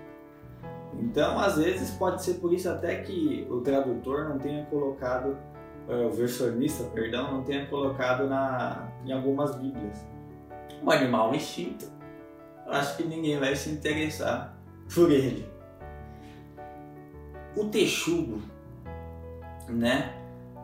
Então, 0.98 1.38
às 1.38 1.56
vezes, 1.56 1.90
pode 1.90 2.22
ser 2.22 2.34
por 2.34 2.52
isso 2.52 2.68
até 2.68 3.02
que 3.02 3.46
o 3.50 3.60
tradutor 3.60 4.28
não 4.28 4.38
tenha 4.38 4.64
colocado, 4.66 5.36
é, 5.88 6.06
o 6.06 6.10
versionista, 6.10 6.84
perdão, 6.84 7.32
não 7.32 7.42
tenha 7.42 7.66
colocado 7.66 8.28
na, 8.28 8.88
em 9.04 9.12
algumas 9.12 9.56
bíblias. 9.56 10.06
Um 10.82 10.90
animal 10.90 11.34
extinto, 11.34 11.90
acho 12.66 12.96
que 12.96 13.04
ninguém 13.04 13.38
vai 13.38 13.54
se 13.56 13.70
interessar 13.70 14.56
por 14.92 15.10
ele. 15.10 15.48
O 17.56 17.66
texugo 17.66 18.42
né? 19.68 20.20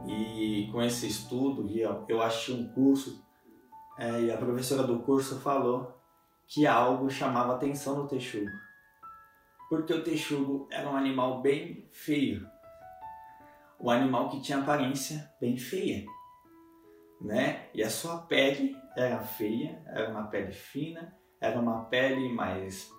E 0.07 0.69
com 0.73 0.83
esse 0.83 1.07
estudo, 1.07 1.69
eu 2.09 2.23
achei 2.23 2.55
um 2.55 2.69
curso 2.69 3.25
é, 3.99 4.23
e 4.23 4.33
a 4.33 4.37
professora 4.37 4.83
do 4.83 5.01
curso 5.01 5.39
falou 5.41 6.01
que 6.47 6.67
algo 6.67 7.11
chamava 7.11 7.55
atenção 7.55 7.97
no 7.97 8.09
texugo. 8.09 8.51
Porque 9.69 9.93
o 9.93 10.03
texugo 10.03 10.67
era 10.71 10.89
um 10.91 10.97
animal 10.97 11.43
bem 11.43 11.87
feio. 11.93 12.47
Um 13.79 13.91
animal 13.91 14.31
que 14.31 14.41
tinha 14.41 14.59
aparência 14.59 15.31
bem 15.41 15.57
feia. 15.57 16.05
Né? 17.21 17.69
E 17.75 17.83
a 17.83 17.91
sua 17.91 18.19
pele 18.19 18.75
era 18.97 19.21
feia, 19.21 19.83
era 19.87 20.11
uma 20.11 20.27
pele 20.29 20.53
fina, 20.53 21.15
era 21.41 21.59
uma 21.59 21.85
pele 21.85 22.33
mais 22.33 22.91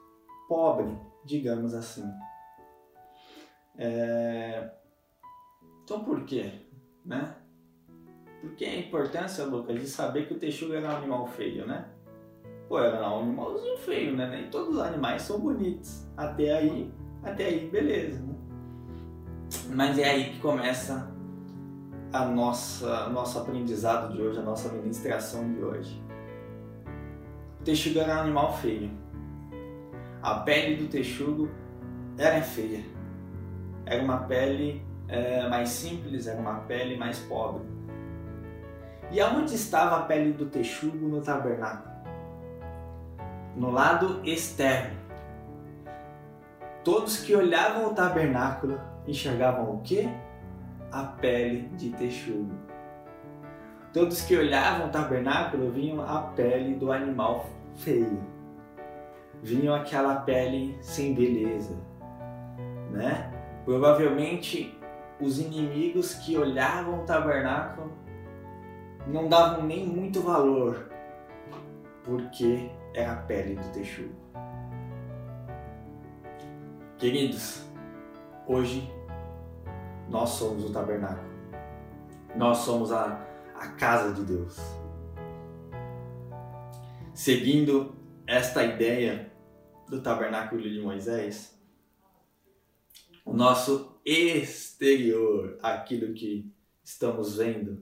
pobre, 0.48 0.98
digamos 1.26 1.74
assim. 1.74 2.10
É... 3.78 4.70
Então 5.84 6.04
por 6.04 6.24
quê? 6.26 6.66
Né? 7.06 7.36
Por 8.42 8.56
que 8.56 8.66
a 8.66 8.80
importância, 8.80 9.46
Lucas, 9.46 9.80
de 9.80 9.88
saber 9.88 10.28
que 10.28 10.34
o 10.34 10.40
texugo 10.40 10.74
era 10.74 10.88
um 10.88 10.98
animal 10.98 11.28
feio, 11.28 11.66
né? 11.68 11.90
Pô, 12.68 12.80
era 12.80 13.10
um 13.12 13.20
animalzinho 13.20 13.78
feio, 13.78 14.16
né? 14.16 14.28
Nem 14.30 14.50
todos 14.50 14.76
os 14.76 14.82
animais 14.82 15.22
são 15.22 15.40
bonitos. 15.40 16.08
Até 16.18 16.54
aí, 16.54 16.92
até 17.24 17.46
aí, 17.46 17.70
beleza, 17.70 18.24
né? 18.26 18.36
Mas 19.76 20.00
é 20.00 20.06
aí 20.06 20.32
que 20.32 20.40
começa 20.40 21.11
a 22.14 22.26
nossa 22.26 23.08
nosso 23.10 23.40
aprendizado 23.40 24.14
de 24.14 24.22
hoje, 24.22 24.40
a 24.40 24.42
nossa 24.42 24.70
ministração 24.70 25.52
de 25.54 25.64
hoje. 25.64 26.04
O 27.60 27.64
texugo 27.64 28.00
era 28.00 28.16
um 28.16 28.20
animal 28.22 28.58
feio. 28.58 28.92
A 30.22 30.36
pele 30.36 30.76
do 30.76 30.88
texugo 30.90 31.50
era 32.18 32.42
feia. 32.42 32.84
Era 33.86 34.04
uma 34.04 34.18
pele 34.20 34.84
é, 35.08 35.48
mais 35.48 35.70
simples, 35.70 36.28
era 36.28 36.40
uma 36.40 36.60
pele 36.62 36.98
mais 36.98 37.20
pobre. 37.20 37.66
E 39.12 39.20
aonde 39.20 39.56
estava 39.56 39.98
a 39.98 40.02
pele 40.04 40.32
do 40.34 40.46
texugo 40.46 41.08
no 41.08 41.22
tabernáculo? 41.22 41.92
No 43.56 43.70
lado 43.70 44.22
externo. 44.24 45.00
Todos 46.84 47.18
que 47.18 47.36
olhavam 47.36 47.92
o 47.92 47.94
tabernáculo 47.94 48.80
enxergavam 49.06 49.76
o 49.76 49.82
quê? 49.82 50.10
A 50.92 51.04
pele 51.04 51.70
de 51.78 51.92
texugo. 51.92 52.52
Todos 53.94 54.22
que 54.22 54.38
olhavam 54.38 54.88
o 54.88 54.90
tabernáculo 54.90 55.72
viam 55.72 56.02
a 56.02 56.22
pele 56.22 56.76
do 56.76 56.92
animal 56.92 57.50
feio. 57.76 58.22
Vinham 59.42 59.74
aquela 59.74 60.22
pele 60.22 60.78
sem 60.82 61.14
beleza, 61.14 61.78
né? 62.92 63.32
Provavelmente 63.66 64.78
os 65.20 65.40
inimigos 65.40 66.16
que 66.16 66.38
olhavam 66.38 67.02
o 67.02 67.06
tabernáculo 67.06 67.92
não 69.08 69.28
davam 69.28 69.64
nem 69.66 69.86
muito 69.86 70.22
valor, 70.22 70.90
porque 72.04 72.70
é 72.94 73.06
a 73.06 73.16
pele 73.16 73.56
do 73.56 73.72
texugo. 73.72 74.16
Queridos, 76.98 77.66
hoje 78.48 78.92
nós 80.12 80.32
somos 80.32 80.66
o 80.66 80.74
tabernáculo. 80.74 81.32
Nós 82.36 82.58
somos 82.60 82.92
a, 82.92 83.26
a 83.56 83.68
casa 83.70 84.14
de 84.14 84.26
Deus. 84.26 84.58
Seguindo 87.14 87.96
esta 88.28 88.62
ideia 88.62 89.32
do 89.88 90.02
tabernáculo 90.02 90.62
de 90.62 90.82
Moisés, 90.82 91.58
o 93.24 93.34
nosso 93.34 94.02
exterior, 94.06 95.58
aquilo 95.64 96.14
que 96.14 96.52
estamos 96.84 97.38
vendo, 97.38 97.82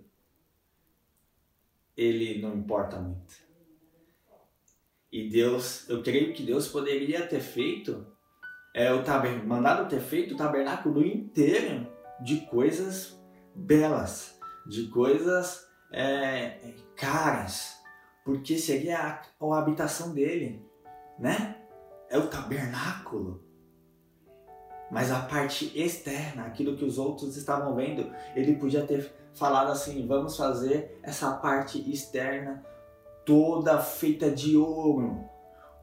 ele 1.98 2.40
não 2.40 2.56
importa 2.56 3.00
muito. 3.00 3.50
E 5.12 5.28
Deus, 5.28 5.90
eu 5.90 6.04
creio 6.04 6.32
que 6.32 6.44
Deus 6.44 6.68
poderia 6.68 7.26
ter 7.26 7.40
feito, 7.40 8.06
é, 8.76 8.94
o 8.94 9.04
taber, 9.04 9.44
mandado 9.44 9.90
ter 9.90 10.00
feito 10.00 10.36
o 10.36 10.38
tabernáculo 10.38 11.04
inteiro 11.04 11.98
de 12.22 12.42
coisas 12.48 13.20
belas, 13.56 14.38
de 14.68 14.88
coisas 14.88 15.68
é, 15.92 16.74
caras, 16.96 17.78
porque 18.24 18.58
seria 18.58 19.00
a, 19.00 19.46
a 19.46 19.60
habitação 19.60 20.14
dele, 20.14 20.66
né? 21.18 21.56
É 22.10 22.18
o 22.18 22.28
tabernáculo. 22.28 23.44
Mas 24.92 25.12
a 25.12 25.20
parte 25.20 25.72
externa, 25.80 26.46
aquilo 26.46 26.76
que 26.76 26.84
os 26.84 26.98
outros 26.98 27.38
estavam 27.38 27.76
vendo, 27.76 28.12
ele 28.36 28.56
podia 28.56 28.86
ter 28.86 29.14
falado 29.36 29.72
assim: 29.72 30.08
vamos 30.08 30.36
fazer 30.36 31.00
essa 31.04 31.32
parte 31.34 31.80
externa 31.92 32.64
toda 33.26 33.80
feita 33.80 34.32
de 34.32 34.58
ouro, 34.58 35.24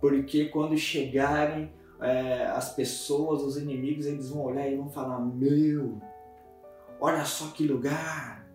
porque 0.00 0.46
quando 0.46 0.76
chegarem 0.76 1.72
é, 2.00 2.46
as 2.46 2.74
pessoas, 2.74 3.42
os 3.42 3.56
inimigos, 3.56 4.06
eles 4.06 4.28
vão 4.28 4.44
olhar 4.44 4.68
e 4.68 4.76
vão 4.76 4.90
falar: 4.90 5.20
Meu, 5.20 6.00
olha 7.00 7.24
só 7.24 7.50
que 7.52 7.66
lugar, 7.66 8.46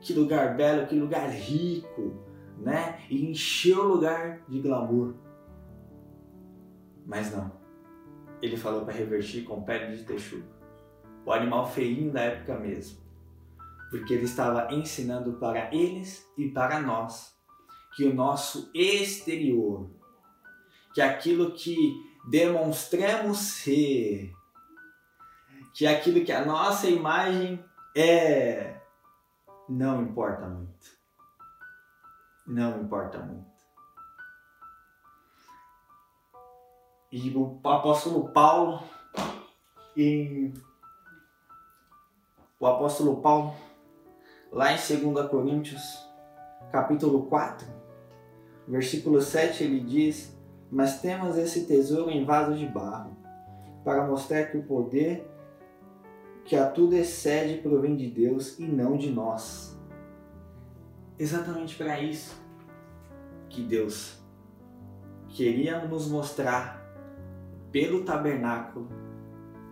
que 0.00 0.12
lugar 0.12 0.56
belo, 0.56 0.86
que 0.86 0.98
lugar 0.98 1.28
rico, 1.28 2.24
né? 2.58 3.00
E 3.10 3.30
encheu 3.30 3.80
o 3.80 3.88
lugar 3.94 4.42
de 4.48 4.60
glamour. 4.60 5.14
Mas 7.06 7.30
não 7.30 7.64
ele 8.44 8.58
falou 8.58 8.84
para 8.84 8.92
revertir 8.92 9.44
com 9.44 9.62
pele 9.62 9.96
de 9.96 10.04
texugo. 10.04 10.46
O 11.24 11.32
animal 11.32 11.66
feinho 11.66 12.12
da 12.12 12.20
época 12.20 12.58
mesmo. 12.58 13.02
Porque 13.90 14.12
ele 14.12 14.24
estava 14.24 14.72
ensinando 14.74 15.34
para 15.34 15.74
eles 15.74 16.26
e 16.36 16.50
para 16.50 16.78
nós 16.80 17.34
que 17.96 18.04
o 18.04 18.12
nosso 18.12 18.70
exterior, 18.74 19.88
que 20.92 21.00
aquilo 21.00 21.52
que 21.52 21.94
demonstramos 22.28 23.38
ser, 23.38 24.32
que 25.72 25.86
aquilo 25.86 26.24
que 26.24 26.32
a 26.32 26.44
nossa 26.44 26.88
imagem 26.88 27.64
é, 27.94 28.80
não 29.68 30.02
importa 30.02 30.48
muito. 30.48 30.94
Não 32.46 32.82
importa 32.82 33.18
muito. 33.18 33.54
E 37.12 37.32
o 37.36 37.60
apóstolo 37.62 38.28
Paulo, 38.30 38.82
em, 39.96 40.52
o 42.58 42.66
apóstolo 42.66 43.22
Paulo, 43.22 43.54
lá 44.50 44.72
em 44.72 44.76
2 44.76 45.30
Coríntios, 45.30 45.80
capítulo 46.72 47.26
4, 47.26 47.66
versículo 48.66 49.22
7, 49.22 49.62
ele 49.62 49.80
diz: 49.80 50.36
Mas 50.68 51.00
temos 51.00 51.38
esse 51.38 51.66
tesouro 51.66 52.10
em 52.10 52.24
vaso 52.24 52.56
de 52.56 52.66
barro, 52.66 53.16
para 53.84 54.04
mostrar 54.04 54.46
que 54.46 54.58
o 54.58 54.64
poder 54.64 55.33
que 56.44 56.56
a 56.56 56.70
tudo 56.70 56.94
excede 56.94 57.62
provém 57.62 57.96
de 57.96 58.10
Deus 58.10 58.58
e 58.58 58.64
não 58.64 58.96
de 58.96 59.10
nós. 59.10 59.78
Exatamente 61.18 61.76
para 61.76 62.00
isso 62.00 62.42
que 63.48 63.62
Deus 63.62 64.18
queria 65.28 65.84
nos 65.86 66.08
mostrar 66.08 66.84
pelo 67.70 68.04
tabernáculo 68.04 68.88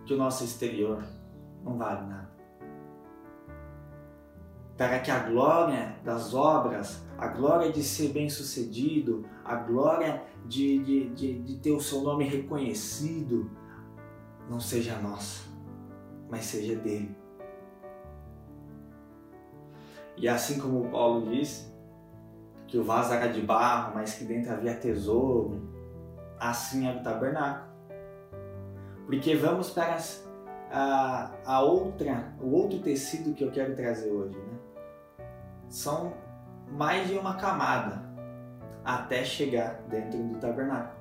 que 0.05 0.13
o 0.13 0.17
nosso 0.17 0.43
exterior 0.43 1.03
não 1.63 1.77
vale 1.77 2.07
nada. 2.07 2.33
Para 4.77 4.99
que 4.99 5.11
a 5.11 5.19
glória 5.19 5.95
das 6.03 6.33
obras, 6.33 7.05
a 7.17 7.27
glória 7.27 7.71
de 7.71 7.83
ser 7.83 8.09
bem 8.09 8.29
sucedido, 8.29 9.25
a 9.45 9.55
glória 9.55 10.23
de, 10.45 10.79
de, 10.79 11.09
de, 11.09 11.39
de 11.39 11.57
ter 11.59 11.71
o 11.71 11.79
seu 11.79 12.01
nome 12.01 12.25
reconhecido, 12.25 13.49
não 14.49 14.59
seja 14.59 14.97
nossa, 14.97 15.47
mas 16.29 16.45
seja 16.45 16.75
dele. 16.75 17.15
E 20.15 20.27
assim 20.27 20.59
como 20.59 20.89
Paulo 20.89 21.29
disse, 21.29 21.73
que 22.67 22.77
o 22.77 22.83
vaso 22.83 23.13
era 23.13 23.27
de 23.27 23.41
barro, 23.41 23.93
mas 23.93 24.15
que 24.15 24.23
dentro 24.23 24.51
havia 24.51 24.75
tesouro, 24.75 25.61
assim 26.39 26.87
era 26.87 26.99
o 26.99 27.03
tabernáculo. 27.03 27.71
Porque 29.05 29.35
vamos 29.35 29.69
para 29.69 29.97
a, 30.71 31.31
a 31.45 31.61
outra, 31.61 32.33
o 32.41 32.51
outro 32.51 32.79
tecido 32.79 33.35
que 33.35 33.43
eu 33.43 33.51
quero 33.51 33.75
trazer 33.75 34.09
hoje, 34.09 34.37
né? 34.37 34.57
São 35.69 36.13
mais 36.71 37.07
de 37.07 37.15
uma 37.15 37.35
camada 37.35 38.01
até 38.83 39.23
chegar 39.23 39.81
dentro 39.87 40.17
do 40.23 40.39
tabernáculo. 40.39 40.99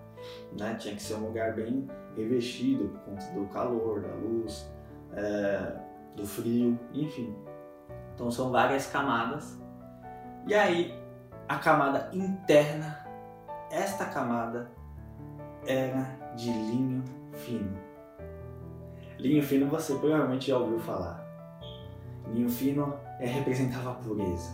Né? 0.59 0.75
Tinha 0.75 0.95
que 0.95 1.03
ser 1.03 1.15
um 1.15 1.27
lugar 1.27 1.55
bem 1.55 1.89
revestido 2.15 2.89
por 2.89 3.01
conta 3.01 3.25
do 3.33 3.47
calor, 3.47 4.03
da 4.03 4.15
luz, 4.15 4.71
é, 5.15 5.73
do 6.17 6.27
frio, 6.27 6.79
enfim. 6.93 7.37
Então 8.15 8.31
são 8.31 8.51
várias 8.51 8.87
camadas. 8.87 9.61
E 10.47 10.55
aí 10.55 10.95
a 11.49 11.57
camada 11.57 12.11
interna, 12.13 13.07
esta 13.71 14.07
camada 14.07 14.71
era 15.67 16.19
de 16.35 16.51
linho 16.51 17.05
fino. 17.33 17.79
Linho 19.19 19.43
fino 19.43 19.69
você 19.69 19.95
provavelmente 19.95 20.49
já 20.49 20.59
ouviu 20.59 20.79
falar. 20.81 21.23
Linho 22.33 22.49
fino 22.49 22.95
é, 23.21 23.27
representava 23.27 23.93
a 23.93 23.95
pureza. 23.95 24.51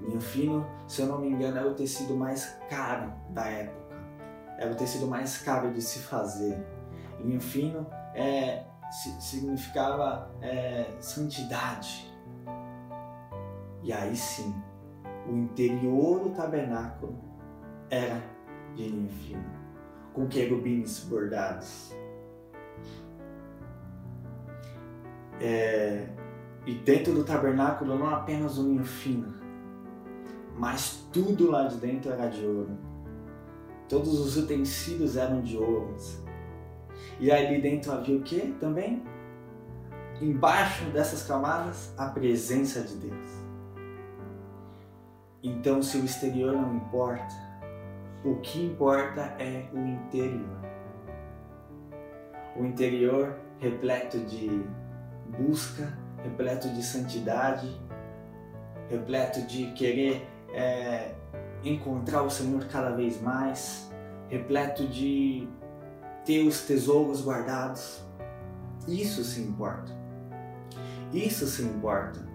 Linho 0.00 0.20
fino, 0.20 0.66
se 0.86 1.02
eu 1.02 1.06
não 1.06 1.18
me 1.18 1.28
engano, 1.28 1.58
era 1.58 1.68
o 1.68 1.74
tecido 1.74 2.14
mais 2.14 2.58
caro 2.68 3.12
da 3.30 3.46
época. 3.46 3.96
Era 4.58 4.72
o 4.72 4.74
tecido 4.74 5.06
mais 5.06 5.38
caro 5.38 5.72
de 5.72 5.80
se 5.80 6.00
fazer. 6.00 6.62
Linho 7.20 7.40
fino 7.40 7.86
é, 8.14 8.64
significava 8.90 10.30
é, 10.40 10.92
santidade. 11.00 12.10
E 13.82 13.92
aí 13.92 14.14
sim, 14.16 14.54
o 15.28 15.36
interior 15.36 16.20
do 16.20 16.30
tabernáculo 16.30 17.18
era 17.88 18.22
de 18.74 18.88
linho 18.88 19.10
fino, 19.10 19.44
com 20.12 20.26
querubins 20.26 21.04
bordados. 21.04 21.94
É, 25.40 26.08
e 26.66 26.74
dentro 26.74 27.14
do 27.14 27.24
tabernáculo 27.24 27.98
não 27.98 28.10
apenas 28.10 28.58
o 28.58 28.62
linho 28.62 28.84
fino, 28.84 29.32
mas 30.56 31.06
tudo 31.10 31.50
lá 31.50 31.66
de 31.66 31.76
dentro 31.76 32.12
era 32.12 32.28
de 32.28 32.44
ouro. 32.44 32.76
Todos 33.88 34.20
os 34.20 34.36
utensílios 34.36 35.16
eram 35.16 35.40
de 35.40 35.56
ouro. 35.56 35.96
E 37.18 37.30
ali 37.30 37.60
dentro 37.60 37.92
havia 37.92 38.16
o 38.16 38.22
que 38.22 38.54
também? 38.60 39.02
Embaixo 40.20 40.84
dessas 40.90 41.22
camadas, 41.22 41.94
a 41.96 42.08
presença 42.08 42.82
de 42.82 42.96
Deus. 42.96 43.28
Então, 45.42 45.82
se 45.82 45.96
o 45.96 46.04
exterior 46.04 46.52
não 46.52 46.76
importa, 46.76 47.34
o 48.24 48.36
que 48.36 48.62
importa 48.64 49.34
é 49.38 49.64
o 49.72 49.78
interior. 49.78 50.60
O 52.56 52.64
interior 52.64 53.38
repleto 53.58 54.18
de 54.18 54.62
busca, 55.38 55.96
repleto 56.22 56.68
de 56.68 56.82
santidade, 56.82 57.80
repleto 58.90 59.40
de 59.42 59.72
querer 59.72 60.28
é, 60.52 61.14
encontrar 61.64 62.22
o 62.22 62.30
Senhor 62.30 62.64
cada 62.66 62.90
vez 62.90 63.20
mais, 63.22 63.90
repleto 64.28 64.86
de 64.86 65.48
ter 66.24 66.46
os 66.46 66.62
tesouros 66.62 67.22
guardados. 67.24 68.02
Isso 68.86 69.22
se 69.24 69.40
importa. 69.40 69.92
Isso 71.12 71.46
se 71.46 71.62
importa. 71.62 72.28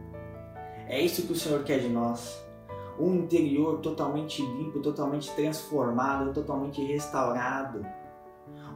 É 0.87 1.01
isso 1.01 1.23
que 1.23 1.33
o 1.33 1.35
Senhor 1.35 1.63
quer 1.63 1.79
de 1.79 1.89
nós. 1.89 2.43
Um 2.99 3.15
interior 3.15 3.79
totalmente 3.79 4.41
limpo, 4.41 4.79
totalmente 4.79 5.31
transformado, 5.31 6.33
totalmente 6.33 6.83
restaurado. 6.83 7.85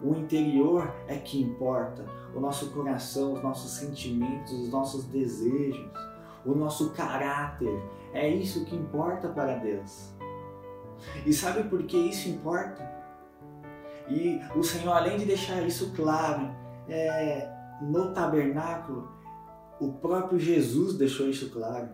O 0.02 0.16
interior 0.16 0.94
é 1.08 1.18
que 1.18 1.42
importa. 1.42 2.06
O 2.36 2.40
nosso 2.40 2.72
coração, 2.72 3.34
os 3.34 3.44
nossos 3.44 3.72
sentimentos, 3.72 4.54
os 4.54 4.70
nossos 4.70 5.06
desejos, 5.06 5.92
o 6.46 6.54
nosso 6.54 6.92
caráter. 6.92 7.82
É 8.14 8.28
isso 8.28 8.66
que 8.66 8.76
importa 8.76 9.30
para 9.30 9.58
Deus. 9.58 10.14
E 11.26 11.34
sabe 11.34 11.64
por 11.70 11.84
que 11.84 11.98
isso 11.98 12.30
importa? 12.30 12.99
E 14.10 14.40
o 14.58 14.64
Senhor, 14.64 14.92
além 14.92 15.18
de 15.18 15.26
deixar 15.26 15.62
isso 15.66 15.94
claro 15.96 16.50
é, 16.88 17.48
no 17.82 18.14
tabernáculo, 18.14 19.12
o 19.80 19.94
próprio 19.94 20.40
Jesus 20.40 20.98
deixou 20.98 21.30
isso 21.30 21.50
claro. 21.52 21.90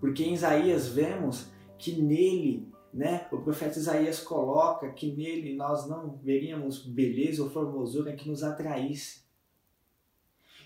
Porque 0.00 0.24
em 0.24 0.34
Isaías 0.34 0.88
vemos 0.88 1.46
que 1.78 2.00
nele, 2.00 2.70
né, 2.92 3.26
o 3.30 3.38
profeta 3.38 3.78
Isaías 3.78 4.20
coloca 4.20 4.90
que 4.92 5.12
nele 5.12 5.54
nós 5.54 5.88
não 5.88 6.18
veríamos 6.18 6.84
beleza 6.84 7.42
ou 7.42 7.50
formosura 7.50 8.14
que 8.14 8.28
nos 8.28 8.42
atraísse. 8.42 9.22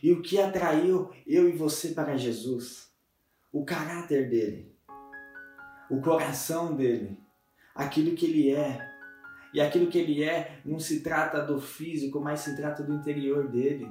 E 0.02 0.12
o 0.12 0.22
que 0.22 0.40
atraiu 0.40 1.10
eu 1.26 1.48
e 1.48 1.52
você 1.52 1.90
para 1.90 2.16
Jesus? 2.16 2.92
O 3.52 3.64
caráter 3.64 4.28
dele, 4.28 4.74
o 5.90 6.00
coração 6.00 6.74
dele, 6.74 7.16
aquilo 7.74 8.16
que 8.16 8.26
ele 8.26 8.50
é. 8.50 8.93
E 9.54 9.60
aquilo 9.60 9.86
que 9.86 9.98
ele 9.98 10.24
é 10.24 10.60
não 10.64 10.80
se 10.80 11.00
trata 11.00 11.40
do 11.40 11.60
físico, 11.60 12.20
mas 12.20 12.40
se 12.40 12.56
trata 12.56 12.82
do 12.82 12.92
interior 12.92 13.48
dele. 13.48 13.88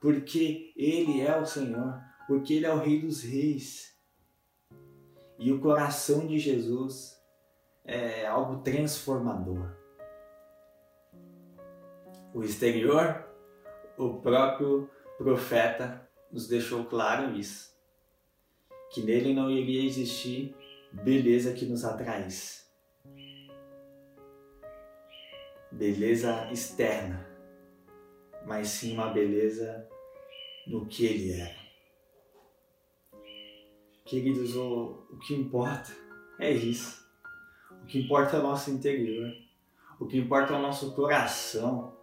Porque 0.00 0.72
ele 0.74 1.20
é 1.20 1.38
o 1.38 1.44
Senhor, 1.44 2.00
porque 2.26 2.54
ele 2.54 2.64
é 2.64 2.72
o 2.72 2.78
Rei 2.78 2.98
dos 2.98 3.22
Reis. 3.22 3.94
E 5.38 5.52
o 5.52 5.60
coração 5.60 6.26
de 6.26 6.38
Jesus 6.38 7.20
é 7.84 8.26
algo 8.26 8.62
transformador. 8.62 9.76
O 12.32 12.42
exterior, 12.42 13.26
o 13.98 14.22
próprio 14.22 14.88
profeta 15.18 16.08
nos 16.30 16.48
deixou 16.48 16.86
claro 16.86 17.36
isso. 17.36 17.76
Que 18.90 19.02
nele 19.02 19.34
não 19.34 19.50
iria 19.50 19.84
existir 19.84 20.56
beleza 20.92 21.52
que 21.52 21.66
nos 21.66 21.84
atraísse. 21.84 22.61
Beleza 25.72 26.48
externa, 26.52 27.26
mas 28.46 28.68
sim 28.68 28.94
uma 28.94 29.08
beleza 29.08 29.88
no 30.66 30.86
que 30.86 31.06
ele 31.06 31.40
era. 31.40 31.62
Queridos, 34.04 34.54
o, 34.56 35.06
o 35.10 35.18
que 35.18 35.34
importa 35.34 35.90
é 36.38 36.50
isso. 36.50 37.02
O 37.82 37.86
que 37.86 38.00
importa 38.00 38.36
é 38.36 38.40
o 38.40 38.42
nosso 38.42 38.70
interior. 38.70 39.32
O 39.98 40.06
que 40.06 40.18
importa 40.18 40.52
é 40.52 40.56
o 40.56 40.62
nosso 40.62 40.94
coração. 40.94 41.96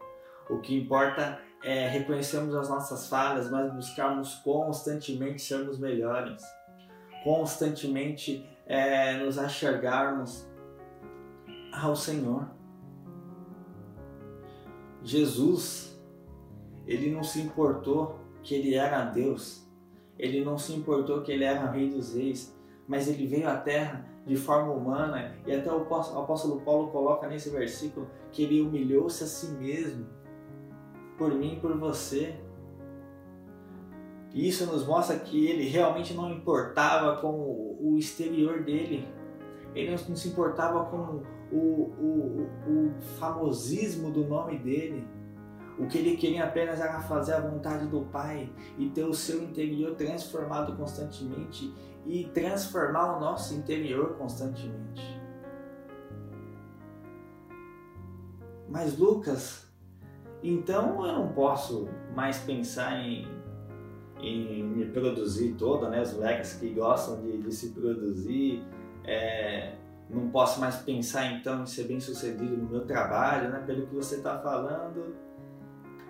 O 0.49 0.59
que 0.59 0.75
importa 0.75 1.39
é 1.63 1.87
reconhecermos 1.87 2.55
as 2.55 2.69
nossas 2.69 3.07
falhas, 3.07 3.51
mas 3.51 3.73
buscarmos 3.73 4.35
constantemente 4.35 5.41
sermos 5.41 5.77
melhores. 5.77 6.41
Constantemente 7.23 8.43
é, 8.65 9.17
nos 9.17 9.37
enxergarmos 9.37 10.47
ao 11.71 11.95
Senhor. 11.95 12.49
Jesus, 15.09 15.99
ele 16.85 17.09
não 17.09 17.23
se 17.23 17.41
importou 17.41 18.19
que 18.43 18.53
ele 18.53 18.75
era 18.75 19.05
Deus, 19.05 19.67
ele 20.19 20.45
não 20.45 20.55
se 20.55 20.71
importou 20.71 21.23
que 21.23 21.31
ele 21.31 21.43
era 21.43 21.71
Rei 21.71 21.89
dos 21.89 22.13
Reis, 22.13 22.55
mas 22.87 23.07
ele 23.07 23.25
veio 23.25 23.49
à 23.49 23.57
Terra 23.57 24.07
de 24.23 24.35
forma 24.35 24.71
humana 24.71 25.35
e 25.47 25.51
até 25.51 25.71
o 25.71 25.81
apóstolo 25.81 26.61
Paulo 26.61 26.89
coloca 26.89 27.27
nesse 27.27 27.49
versículo 27.49 28.07
que 28.31 28.43
ele 28.43 28.61
humilhou-se 28.61 29.23
a 29.23 29.27
si 29.27 29.47
mesmo 29.53 30.05
por 31.17 31.33
mim 31.33 31.53
e 31.53 31.59
por 31.59 31.75
você. 31.75 32.39
E 34.31 34.47
isso 34.47 34.67
nos 34.67 34.85
mostra 34.85 35.17
que 35.17 35.47
ele 35.47 35.67
realmente 35.67 36.13
não 36.13 36.31
importava 36.31 37.19
com 37.19 37.77
o 37.81 37.95
exterior 37.97 38.63
dele. 38.63 39.07
Ele 39.73 39.89
não 39.89 40.15
se 40.15 40.29
importava 40.29 40.85
com 40.85 41.23
o, 41.51 41.57
o, 41.57 42.49
o 42.67 43.01
famosismo 43.19 44.11
do 44.11 44.25
nome 44.25 44.57
dele. 44.59 45.07
O 45.77 45.87
que 45.87 45.97
ele 45.97 46.17
queria 46.17 46.43
apenas 46.43 46.79
era 46.81 46.99
fazer 47.01 47.33
a 47.33 47.39
vontade 47.39 47.87
do 47.87 48.01
Pai 48.01 48.51
e 48.77 48.89
ter 48.89 49.05
o 49.05 49.13
seu 49.13 49.41
interior 49.41 49.95
transformado 49.95 50.75
constantemente 50.75 51.73
e 52.05 52.25
transformar 52.25 53.17
o 53.17 53.19
nosso 53.19 53.53
interior 53.53 54.15
constantemente. 54.17 55.19
Mas 58.67 58.97
Lucas, 58.97 59.67
então 60.43 61.05
eu 61.05 61.13
não 61.13 61.29
posso 61.29 61.87
mais 62.13 62.39
pensar 62.39 62.99
em 62.99 63.39
em 64.21 64.63
me 64.63 64.85
produzir 64.85 65.55
toda, 65.57 65.89
né? 65.89 66.01
Os 66.01 66.13
moleques 66.13 66.53
que 66.53 66.69
gostam 66.69 67.21
de, 67.21 67.37
de 67.37 67.51
se 67.51 67.69
produzir, 67.69 68.63
é, 69.03 69.75
não 70.09 70.29
posso 70.29 70.59
mais 70.59 70.77
pensar 70.77 71.31
então 71.33 71.61
em 71.61 71.65
ser 71.65 71.83
bem 71.83 71.99
sucedido 71.99 72.57
no 72.57 72.69
meu 72.69 72.85
trabalho, 72.85 73.49
né? 73.49 73.63
Pelo 73.65 73.87
que 73.87 73.95
você 73.95 74.15
está 74.15 74.39
falando. 74.39 75.15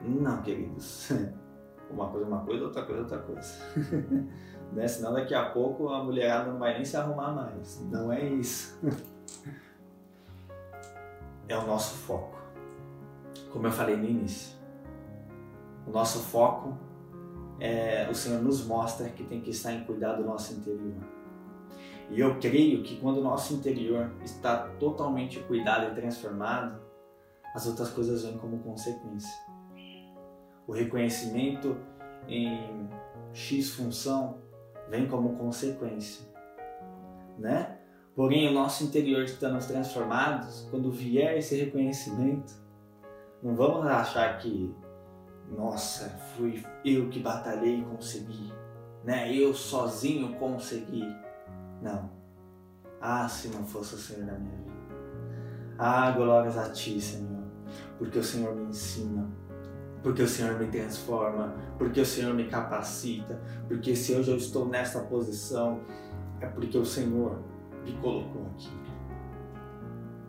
Não, 0.01 0.41
queridos. 0.41 1.11
Uma 1.91 2.07
coisa 2.07 2.25
é 2.25 2.29
uma 2.29 2.45
coisa, 2.45 2.65
outra 2.65 2.83
coisa 2.83 2.99
é 2.99 3.03
outra 3.03 3.17
coisa. 3.17 3.51
né? 4.73 4.87
Senão 4.87 5.11
daqui 5.11 5.33
a 5.33 5.49
pouco 5.49 5.89
a 5.89 6.03
mulherada 6.03 6.51
não 6.51 6.59
vai 6.59 6.75
nem 6.75 6.85
se 6.85 6.95
arrumar 6.95 7.31
mais. 7.31 7.83
Não 7.89 8.13
é 8.13 8.25
isso. 8.25 8.79
é 11.49 11.57
o 11.57 11.65
nosso 11.65 11.95
foco. 11.95 12.37
Como 13.51 13.65
eu 13.65 13.71
falei 13.71 13.97
no 13.97 14.05
início. 14.05 14.55
O 15.87 15.89
nosso 15.89 16.19
foco 16.19 16.77
é, 17.59 18.07
o 18.09 18.15
Senhor 18.15 18.41
nos 18.41 18.65
mostra 18.65 19.09
que 19.09 19.23
tem 19.23 19.41
que 19.41 19.49
estar 19.49 19.73
em 19.73 19.83
cuidar 19.83 20.13
do 20.13 20.23
nosso 20.23 20.53
interior. 20.53 20.93
E 22.09 22.19
eu 22.19 22.39
creio 22.39 22.81
que 22.83 22.99
quando 22.99 23.17
o 23.17 23.23
nosso 23.23 23.53
interior 23.53 24.11
está 24.23 24.67
totalmente 24.79 25.39
cuidado 25.41 25.91
e 25.91 25.95
transformado, 25.95 26.81
as 27.53 27.67
outras 27.67 27.89
coisas 27.89 28.23
vêm 28.23 28.37
como 28.37 28.59
consequência. 28.59 29.33
O 30.67 30.71
reconhecimento 30.71 31.77
em 32.27 32.89
X 33.33 33.71
função 33.71 34.41
vem 34.89 35.07
como 35.07 35.35
consequência, 35.35 36.25
né? 37.37 37.77
Porém, 38.15 38.49
o 38.49 38.51
nosso 38.51 38.83
interior 38.83 39.23
estando 39.23 39.65
transformados, 39.65 40.67
quando 40.69 40.91
vier 40.91 41.37
esse 41.37 41.55
reconhecimento, 41.55 42.53
não 43.41 43.55
vamos 43.55 43.85
achar 43.85 44.37
que 44.39 44.75
nossa, 45.51 46.09
fui 46.35 46.63
eu 46.85 47.09
que 47.09 47.19
batalhei 47.19 47.79
e 47.79 47.83
consegui, 47.83 48.53
né? 49.03 49.33
Eu 49.33 49.53
sozinho 49.53 50.35
consegui. 50.35 51.07
Não. 51.81 52.09
Ah, 53.01 53.27
se 53.27 53.47
não 53.49 53.63
fosse 53.63 53.95
o 53.95 53.97
Senhor 53.97 54.25
na 54.25 54.37
minha 54.37 54.55
vida. 54.57 54.69
Ah, 55.77 56.11
glórias 56.11 56.57
a 56.57 56.69
Ti, 56.69 56.99
Senhor, 56.99 57.43
porque 57.97 58.19
o 58.19 58.23
Senhor 58.23 58.53
me 58.53 58.65
ensina, 58.65 59.29
porque 60.03 60.21
o 60.21 60.27
Senhor 60.27 60.59
me 60.59 60.67
transforma, 60.67 61.55
porque 61.77 62.01
o 62.01 62.05
Senhor 62.05 62.33
me 62.33 62.49
capacita, 62.49 63.39
porque 63.65 63.95
se 63.95 64.13
hoje 64.13 64.29
eu 64.29 64.35
estou 64.35 64.67
nesta 64.67 64.99
posição, 64.99 65.79
é 66.41 66.47
porque 66.47 66.77
o 66.77 66.85
Senhor 66.85 67.41
me 67.85 67.93
colocou 67.93 68.47
aqui. 68.47 68.77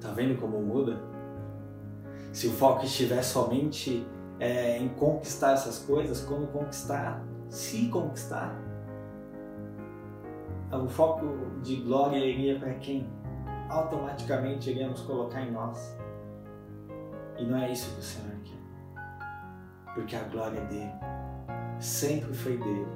Tá 0.00 0.12
vendo 0.12 0.40
como 0.40 0.60
muda? 0.62 1.00
Se 2.32 2.46
o 2.46 2.52
foco 2.52 2.84
estiver 2.84 3.22
somente 3.22 4.06
é, 4.38 4.78
em 4.78 4.88
conquistar 4.90 5.52
essas 5.52 5.80
coisas, 5.80 6.20
como 6.20 6.46
conquistar, 6.46 7.22
se 7.48 7.88
conquistar. 7.88 8.69
O 10.72 10.88
foco 10.88 11.26
de 11.62 11.76
glória 11.76 12.18
iria 12.18 12.58
para 12.58 12.74
quem? 12.74 13.08
Automaticamente 13.68 14.70
iríamos 14.70 15.00
colocar 15.00 15.42
em 15.42 15.50
nós. 15.50 15.98
E 17.36 17.44
não 17.44 17.58
é 17.58 17.72
isso 17.72 17.92
que 17.94 18.00
o 18.00 18.02
Senhor 18.02 18.36
quer. 18.44 19.94
Porque 19.94 20.14
a 20.14 20.22
glória 20.24 20.58
é 20.58 20.64
dele. 20.66 20.92
Sempre 21.80 22.32
foi 22.32 22.56
dele. 22.56 22.86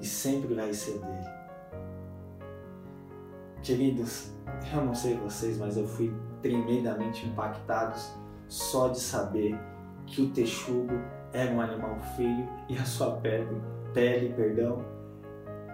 E 0.00 0.06
sempre 0.06 0.54
vai 0.54 0.72
ser 0.72 0.98
dele. 1.00 1.28
Queridos, 3.62 4.32
eu 4.72 4.84
não 4.84 4.94
sei 4.94 5.18
vocês, 5.18 5.58
mas 5.58 5.76
eu 5.76 5.86
fui 5.86 6.14
tremendamente 6.40 7.26
impactados 7.26 8.10
só 8.46 8.88
de 8.88 8.98
saber 8.98 9.58
que 10.06 10.22
o 10.22 10.30
texugo 10.30 10.94
era 11.32 11.52
um 11.52 11.60
animal 11.60 11.98
feio 12.16 12.48
e 12.70 12.78
a 12.78 12.84
sua 12.84 13.16
pele, 13.16 13.60
pele, 13.92 14.32
perdão, 14.32 14.82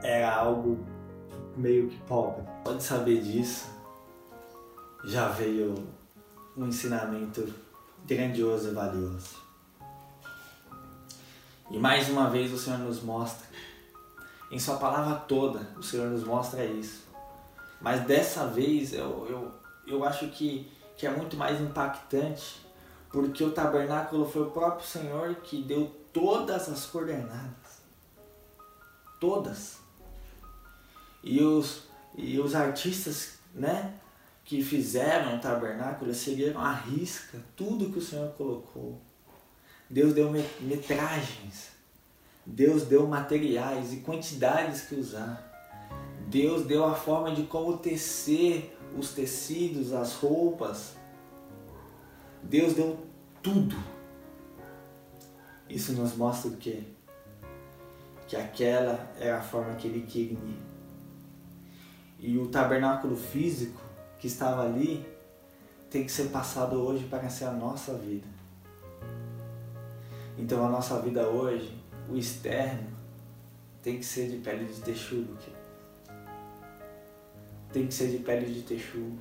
era 0.02 0.34
algo 0.34 0.78
meio 1.56 1.88
que 1.88 1.98
pobre. 2.02 2.42
Pode 2.64 2.82
saber 2.82 3.22
disso. 3.22 3.68
Já 5.04 5.28
veio 5.28 5.74
um 6.56 6.66
ensinamento 6.66 7.52
grandioso 8.06 8.68
e 8.68 8.74
valioso. 8.74 9.44
E 11.70 11.78
mais 11.78 12.08
uma 12.08 12.28
vez 12.28 12.52
o 12.52 12.58
Senhor 12.58 12.78
nos 12.78 13.02
mostra, 13.02 13.46
em 14.50 14.58
Sua 14.58 14.76
palavra 14.76 15.16
toda, 15.16 15.68
o 15.76 15.82
Senhor 15.82 16.10
nos 16.10 16.24
mostra 16.24 16.64
isso. 16.64 17.04
Mas 17.80 18.04
dessa 18.04 18.46
vez 18.46 18.92
eu, 18.92 19.26
eu, 19.28 19.52
eu 19.86 20.04
acho 20.04 20.28
que, 20.28 20.70
que 20.96 21.06
é 21.06 21.10
muito 21.10 21.36
mais 21.36 21.60
impactante, 21.60 22.64
porque 23.10 23.42
o 23.42 23.52
tabernáculo 23.52 24.26
foi 24.26 24.42
o 24.42 24.50
próprio 24.50 24.86
Senhor 24.86 25.34
que 25.36 25.62
deu 25.62 25.86
todas 26.12 26.68
as 26.68 26.86
coordenadas. 26.86 27.82
Todas. 29.20 29.83
E 31.24 31.40
os, 31.42 31.84
e 32.14 32.38
os 32.38 32.54
artistas, 32.54 33.38
né, 33.54 33.94
que 34.44 34.62
fizeram 34.62 35.36
o 35.36 35.40
tabernáculo 35.40 36.12
seguiram 36.12 36.60
a 36.60 36.70
risca 36.70 37.42
tudo 37.56 37.90
que 37.90 37.98
o 37.98 38.02
Senhor 38.02 38.30
colocou. 38.32 39.00
Deus 39.88 40.12
deu 40.12 40.30
metragens. 40.60 41.72
Deus 42.44 42.82
deu 42.82 43.06
materiais 43.06 43.94
e 43.94 44.00
quantidades 44.00 44.82
que 44.82 44.96
usar. 44.96 45.50
Deus 46.26 46.66
deu 46.66 46.84
a 46.84 46.94
forma 46.94 47.34
de 47.34 47.44
como 47.44 47.78
tecer 47.78 48.76
os 48.94 49.12
tecidos, 49.12 49.94
as 49.94 50.12
roupas. 50.14 50.94
Deus 52.42 52.74
deu 52.74 52.98
tudo. 53.42 53.76
Isso 55.70 55.94
nos 55.94 56.14
mostra 56.14 56.50
o 56.50 56.56
quê? 56.56 56.82
Que 58.28 58.36
aquela 58.36 59.10
era 59.18 59.38
a 59.38 59.42
forma 59.42 59.74
que 59.76 59.88
ele 59.88 60.02
queria. 60.02 60.73
E 62.26 62.38
o 62.38 62.46
tabernáculo 62.48 63.14
físico 63.14 63.82
que 64.18 64.28
estava 64.28 64.64
ali 64.64 65.06
tem 65.90 66.06
que 66.06 66.10
ser 66.10 66.30
passado 66.30 66.74
hoje 66.76 67.04
para 67.04 67.28
ser 67.28 67.44
a 67.44 67.52
nossa 67.52 67.92
vida. 67.98 68.26
Então 70.38 70.66
a 70.66 70.70
nossa 70.70 70.98
vida 71.02 71.28
hoje, 71.28 71.78
o 72.08 72.16
externo, 72.16 72.88
tem 73.82 73.98
que 73.98 74.06
ser 74.06 74.30
de 74.30 74.38
pele 74.38 74.64
de 74.64 74.80
texugo. 74.80 75.36
Tem 77.70 77.86
que 77.86 77.92
ser 77.92 78.08
de 78.08 78.16
pele 78.20 78.46
de 78.46 78.62
texugo. 78.62 79.18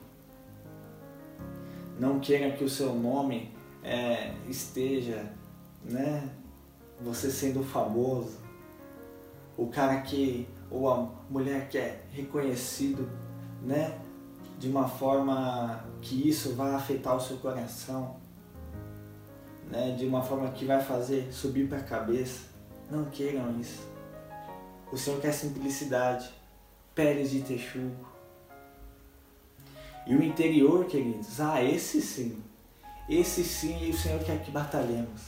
Não 1.99 2.21
queira 2.21 2.55
que 2.55 2.63
o 2.63 2.69
seu 2.69 2.95
nome 2.95 3.51
é, 3.83 4.33
esteja, 4.47 5.29
né? 5.83 6.29
Você 7.01 7.29
sendo 7.29 7.65
famoso. 7.65 8.39
O 9.57 9.67
cara 9.67 9.99
que, 9.99 10.47
ou 10.73 10.89
a 10.89 11.07
mulher 11.29 11.69
que 11.69 11.77
é 11.77 12.01
reconhecido, 12.11 13.07
né? 13.61 13.99
de 14.57 14.67
uma 14.67 14.87
forma 14.87 15.85
que 16.01 16.27
isso 16.27 16.55
vai 16.55 16.73
afetar 16.73 17.15
o 17.15 17.21
seu 17.21 17.37
coração, 17.37 18.15
né? 19.69 19.95
de 19.95 20.05
uma 20.07 20.23
forma 20.23 20.49
que 20.49 20.65
vai 20.65 20.81
fazer 20.81 21.31
subir 21.31 21.69
para 21.69 21.77
a 21.77 21.83
cabeça. 21.83 22.47
Não 22.89 23.05
queiram 23.05 23.59
isso. 23.59 23.87
O 24.91 24.97
Senhor 24.97 25.21
quer 25.21 25.31
simplicidade, 25.31 26.29
peles 26.95 27.29
de 27.29 27.41
texugo. 27.41 28.07
E 30.07 30.15
o 30.15 30.23
interior, 30.23 30.85
queridos, 30.85 31.39
ah, 31.39 31.63
esse 31.63 32.01
sim, 32.01 32.41
esse 33.07 33.43
sim 33.43 33.89
o 33.89 33.93
Senhor 33.93 34.21
quer 34.23 34.41
que 34.41 34.49
batalhemos. 34.49 35.21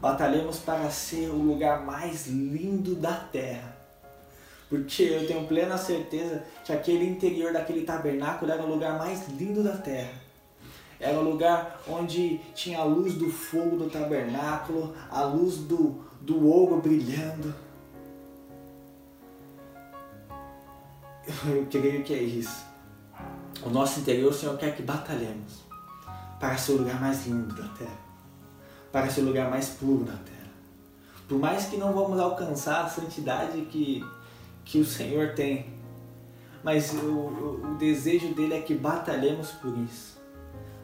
Batalhemos 0.00 0.58
para 0.60 0.88
ser 0.90 1.28
o 1.28 1.36
lugar 1.36 1.84
mais 1.84 2.26
lindo 2.26 2.94
da 2.94 3.14
terra 3.14 3.79
porque 4.70 5.02
eu 5.02 5.26
tenho 5.26 5.48
plena 5.48 5.76
certeza 5.76 6.44
que 6.64 6.72
aquele 6.72 7.04
interior 7.04 7.52
daquele 7.52 7.82
tabernáculo 7.82 8.52
era 8.52 8.62
o 8.62 8.72
lugar 8.72 8.96
mais 8.96 9.28
lindo 9.28 9.64
da 9.64 9.76
terra. 9.76 10.12
Era 11.00 11.18
o 11.18 11.24
lugar 11.24 11.82
onde 11.88 12.38
tinha 12.54 12.78
a 12.78 12.84
luz 12.84 13.14
do 13.14 13.28
fogo 13.28 13.76
do 13.76 13.90
tabernáculo, 13.90 14.94
a 15.10 15.22
luz 15.22 15.56
do, 15.56 16.04
do 16.20 16.46
ouro 16.46 16.80
brilhando. 16.80 17.52
Eu 21.46 21.66
creio 21.66 22.04
que 22.04 22.14
é 22.14 22.22
isso. 22.22 22.64
O 23.64 23.70
nosso 23.70 23.98
interior, 23.98 24.30
o 24.30 24.34
Senhor 24.34 24.56
quer 24.56 24.76
que 24.76 24.82
batalhemos 24.82 25.64
para 26.38 26.56
ser 26.56 26.72
o 26.72 26.76
lugar 26.78 27.00
mais 27.00 27.26
lindo 27.26 27.54
da 27.54 27.68
terra, 27.74 27.98
para 28.92 29.10
ser 29.10 29.22
o 29.22 29.24
lugar 29.24 29.50
mais 29.50 29.68
puro 29.68 30.04
da 30.04 30.12
terra. 30.12 30.30
Por 31.28 31.38
mais 31.38 31.66
que 31.66 31.76
não 31.76 31.92
vamos 31.92 32.20
alcançar 32.20 32.84
a 32.84 32.88
santidade 32.88 33.62
que 33.62 34.04
que 34.70 34.78
o 34.78 34.84
Senhor 34.84 35.34
tem. 35.34 35.66
Mas 36.62 36.92
o, 36.92 37.06
o, 37.06 37.72
o 37.72 37.74
desejo 37.76 38.32
dele 38.34 38.54
é 38.54 38.62
que 38.62 38.72
batalhemos 38.74 39.50
por 39.50 39.76
isso, 39.76 40.20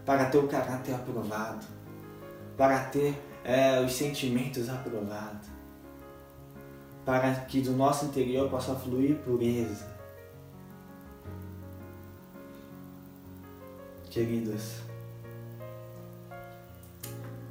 para 0.05 0.25
ter 0.29 0.39
o 0.39 0.49
caráter 0.49 0.95
aprovado, 0.95 1.65
para 2.57 2.81
ter 2.87 3.15
é, 3.45 3.81
os 3.81 3.93
sentimentos 3.93 4.69
aprovados, 4.69 5.49
para 7.05 7.33
que 7.43 7.61
do 7.61 7.73
nosso 7.73 8.07
interior 8.07 8.51
possa 8.51 8.75
fluir 8.75 9.17
pureza. 9.19 9.95
Queridos, 14.11 14.81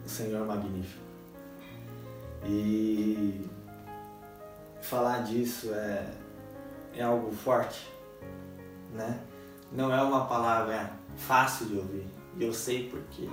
o 0.03 0.09
Senhor 0.09 0.41
é 0.41 0.45
magnífico. 0.45 1.05
E 2.43 3.47
falar 4.81 5.19
disso 5.19 5.71
é 5.73 6.24
é 6.95 7.03
algo 7.03 7.31
forte, 7.31 7.87
né? 8.93 9.19
Não 9.71 9.93
é 9.93 10.01
uma 10.01 10.25
palavra 10.25 10.91
fácil 11.17 11.67
de 11.67 11.77
ouvir. 11.77 12.07
Eu 12.39 12.53
sei 12.53 12.89
porque 12.89 13.29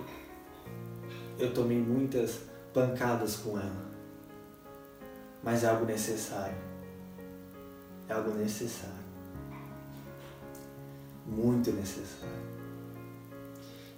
eu 1.38 1.53
tomei 1.53 1.79
muitas 1.79 2.40
pancadas 2.72 3.37
com 3.37 3.59
ela. 3.59 3.92
Mas 5.42 5.64
é 5.64 5.68
algo 5.68 5.85
necessário. 5.85 6.57
É 8.09 8.12
algo 8.12 8.31
necessário. 8.35 9.03
Muito 11.27 11.72
necessário. 11.72 12.53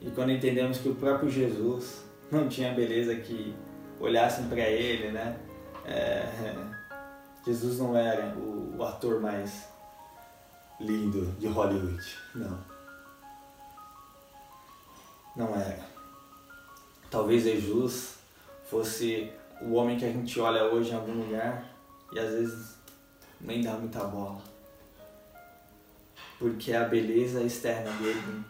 E 0.00 0.10
quando 0.10 0.32
entendemos 0.32 0.78
que 0.78 0.88
o 0.88 0.94
próprio 0.94 1.30
Jesus 1.30 2.04
não 2.30 2.48
tinha 2.48 2.74
beleza 2.74 3.14
que 3.16 3.54
olhassem 3.98 4.46
para 4.48 4.60
ele, 4.60 5.10
né? 5.10 5.38
É, 5.86 6.26
Jesus 7.44 7.78
não 7.78 7.96
era 7.96 8.34
o, 8.36 8.76
o 8.78 8.84
ator 8.84 9.20
mais 9.20 9.68
lindo 10.80 11.26
de 11.38 11.46
Hollywood. 11.46 12.18
Não. 12.34 12.58
Não 15.36 15.54
era. 15.54 15.84
Talvez 17.10 17.44
Jesus 17.44 18.18
fosse 18.68 19.32
o 19.60 19.74
homem 19.74 19.98
que 19.98 20.04
a 20.04 20.12
gente 20.12 20.40
olha 20.40 20.64
hoje 20.64 20.90
em 20.90 20.94
algum 20.94 21.14
lugar 21.14 21.70
e 22.12 22.18
às 22.18 22.30
vezes 22.30 22.74
nem 23.40 23.62
dá 23.62 23.72
muita 23.72 24.04
bola. 24.04 24.40
Porque 26.38 26.72
a 26.72 26.84
beleza 26.84 27.42
externa 27.42 27.90
dele 27.92 28.44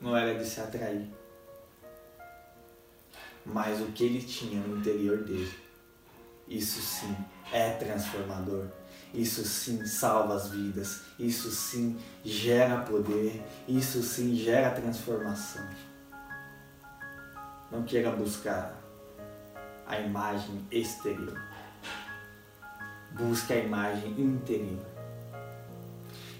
não 0.00 0.16
era 0.16 0.38
de 0.38 0.44
se 0.44 0.60
atrair. 0.60 1.08
Mas 3.44 3.80
o 3.80 3.86
que 3.86 4.04
ele 4.04 4.22
tinha 4.22 4.60
no 4.60 4.78
interior 4.78 5.18
dele, 5.18 5.50
isso 6.50 6.82
sim 6.82 7.16
é 7.52 7.70
transformador. 7.74 8.66
Isso 9.14 9.44
sim 9.44 9.86
salva 9.86 10.34
as 10.34 10.48
vidas. 10.48 11.02
Isso 11.16 11.48
sim 11.48 11.96
gera 12.24 12.80
poder. 12.80 13.40
Isso 13.68 14.02
sim 14.02 14.34
gera 14.34 14.72
transformação. 14.72 15.64
Não 17.70 17.84
queira 17.84 18.10
buscar 18.10 18.74
a 19.86 20.00
imagem 20.00 20.66
exterior. 20.72 21.40
Busque 23.12 23.52
a 23.52 23.56
imagem 23.56 24.10
interior. 24.20 24.84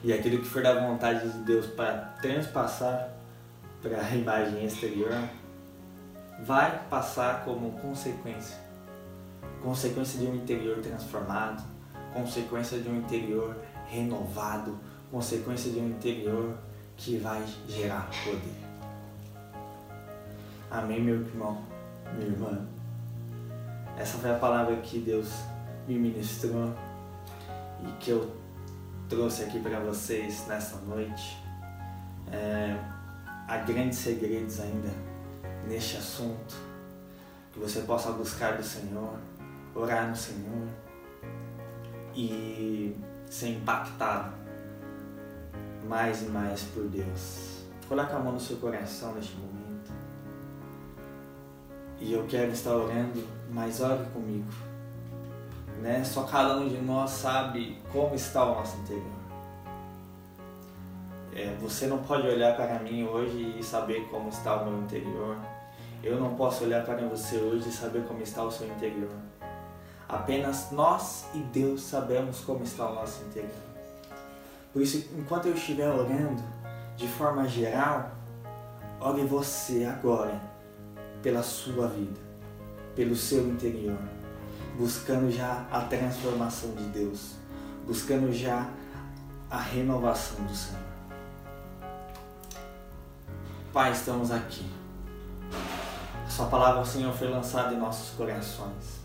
E 0.03 0.13
aquilo 0.13 0.39
que 0.39 0.49
for 0.49 0.63
da 0.63 0.89
vontade 0.89 1.31
de 1.31 1.39
Deus 1.45 1.67
para 1.67 2.17
transpassar 2.21 3.11
para 3.81 4.01
a 4.01 4.17
imagem 4.17 4.65
exterior 4.65 5.13
vai 6.43 6.83
passar 6.89 7.45
como 7.45 7.79
consequência 7.79 8.70
consequência 9.63 10.19
de 10.19 10.27
um 10.27 10.35
interior 10.35 10.79
transformado, 10.79 11.63
consequência 12.13 12.79
de 12.79 12.89
um 12.89 12.99
interior 12.99 13.57
renovado, 13.87 14.79
consequência 15.11 15.71
de 15.71 15.79
um 15.79 15.89
interior 15.89 16.57
que 16.97 17.19
vai 17.19 17.45
gerar 17.69 18.09
poder. 18.25 18.71
Amém, 20.71 21.03
meu 21.03 21.21
irmão, 21.21 21.63
minha 22.15 22.29
irmã. 22.29 22.67
Essa 23.97 24.19
foi 24.19 24.31
a 24.31 24.39
palavra 24.39 24.77
que 24.77 24.99
Deus 24.99 25.29
me 25.87 25.99
ministrou 25.99 26.73
e 27.83 27.93
que 27.99 28.11
eu 28.11 28.31
trouxe 29.09 29.43
aqui 29.43 29.59
para 29.59 29.81
vocês 29.81 30.47
nessa 30.47 30.77
noite. 30.83 31.37
É, 32.31 32.79
há 33.49 33.59
grandes 33.59 33.99
segredos 33.99 34.61
ainda 34.61 34.89
neste 35.67 35.97
assunto 35.97 36.70
que 37.53 37.59
você 37.59 37.81
possa 37.81 38.13
buscar 38.13 38.57
do 38.57 38.63
Senhor 38.63 39.19
orar 39.75 40.09
no 40.09 40.17
Senhor 40.17 40.69
e 42.15 42.97
ser 43.29 43.51
impactado 43.51 44.35
mais 45.89 46.23
e 46.23 46.27
mais 46.27 46.63
por 46.63 46.85
Deus. 46.85 47.65
Coloque 47.89 48.13
a 48.13 48.19
mão 48.19 48.33
no 48.33 48.41
seu 48.41 48.57
coração 48.59 49.15
neste 49.15 49.37
momento. 49.37 49.93
E 51.99 52.13
eu 52.13 52.27
quero 52.27 52.53
estar 52.53 52.75
orando, 52.75 53.27
mas 53.51 53.81
ore 53.81 54.05
comigo. 54.13 54.51
Né? 55.81 56.05
Só 56.05 56.25
cada 56.25 56.59
um 56.59 56.69
de 56.69 56.79
nós 56.79 57.11
sabe 57.11 57.81
como 57.91 58.15
está 58.15 58.45
o 58.45 58.55
nosso 58.55 58.77
interior. 58.79 59.21
É, 61.35 61.57
você 61.61 61.87
não 61.87 61.99
pode 61.99 62.27
olhar 62.27 62.55
para 62.57 62.79
mim 62.81 63.05
hoje 63.05 63.57
e 63.59 63.63
saber 63.63 64.07
como 64.11 64.29
está 64.29 64.57
o 64.57 64.71
meu 64.71 64.83
interior. 64.83 65.37
Eu 66.03 66.19
não 66.19 66.35
posso 66.35 66.65
olhar 66.65 66.85
para 66.85 67.07
você 67.07 67.37
hoje 67.37 67.69
e 67.69 67.73
saber 67.73 68.05
como 68.05 68.23
está 68.23 68.43
o 68.43 68.51
seu 68.51 68.67
interior. 68.67 69.11
Apenas 70.09 70.71
nós 70.73 71.27
e 71.35 71.39
Deus 71.39 71.83
sabemos 71.83 72.41
como 72.41 72.65
está 72.65 72.89
o 72.91 72.95
nosso 72.95 73.23
interior. 73.25 73.51
Por 74.73 74.81
isso, 74.81 75.09
enquanto 75.17 75.47
eu 75.47 75.55
estiver 75.55 75.89
orando, 75.89 76.43
de 76.97 77.07
forma 77.07 77.47
geral, 77.47 78.13
ore 79.01 79.25
você 79.25 79.85
agora 79.85 80.41
pela 81.23 81.43
sua 81.43 81.87
vida, 81.89 82.19
pelo 82.97 83.15
seu 83.15 83.47
interior, 83.49 83.99
buscando 84.79 85.31
já 85.31 85.67
a 85.71 85.83
transformação 85.83 86.71
de 86.75 86.85
Deus, 86.85 87.35
buscando 87.87 88.33
já 88.33 88.69
a 89.51 89.59
renovação 89.59 90.45
do 90.47 90.55
Senhor. 90.55 90.81
Pai, 93.73 93.93
estamos 93.93 94.31
aqui. 94.31 94.65
Sua 96.31 96.47
palavra, 96.47 96.85
Senhor, 96.85 97.13
foi 97.13 97.29
lançada 97.29 97.75
em 97.75 97.77
nossos 97.77 98.17
corações. 98.17 99.05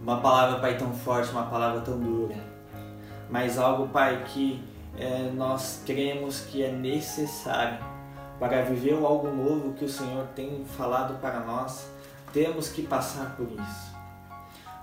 Uma 0.00 0.20
palavra, 0.20 0.60
Pai, 0.60 0.78
tão 0.78 0.94
forte, 0.94 1.32
uma 1.32 1.46
palavra 1.46 1.80
tão 1.80 1.98
dura, 1.98 2.36
mas 3.28 3.58
algo, 3.58 3.88
Pai, 3.88 4.24
que 4.24 4.62
é, 4.96 5.30
nós 5.34 5.82
cremos 5.84 6.42
que 6.42 6.62
é 6.62 6.70
necessário 6.70 7.84
para 8.38 8.62
viver 8.62 8.94
algo 8.94 9.28
novo 9.32 9.72
que 9.72 9.84
o 9.84 9.88
Senhor 9.88 10.26
tem 10.36 10.64
falado 10.64 11.20
para 11.20 11.40
nós, 11.40 11.90
temos 12.32 12.68
que 12.68 12.82
passar 12.82 13.34
por 13.36 13.48
isso. 13.50 13.96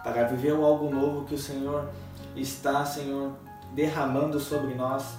Para 0.03 0.25
viver 0.25 0.51
algo 0.51 0.93
novo 0.93 1.25
que 1.25 1.35
o 1.35 1.39
Senhor 1.39 1.87
está, 2.35 2.83
Senhor, 2.85 3.31
derramando 3.71 4.41
sobre 4.41 4.75
nós, 4.75 5.17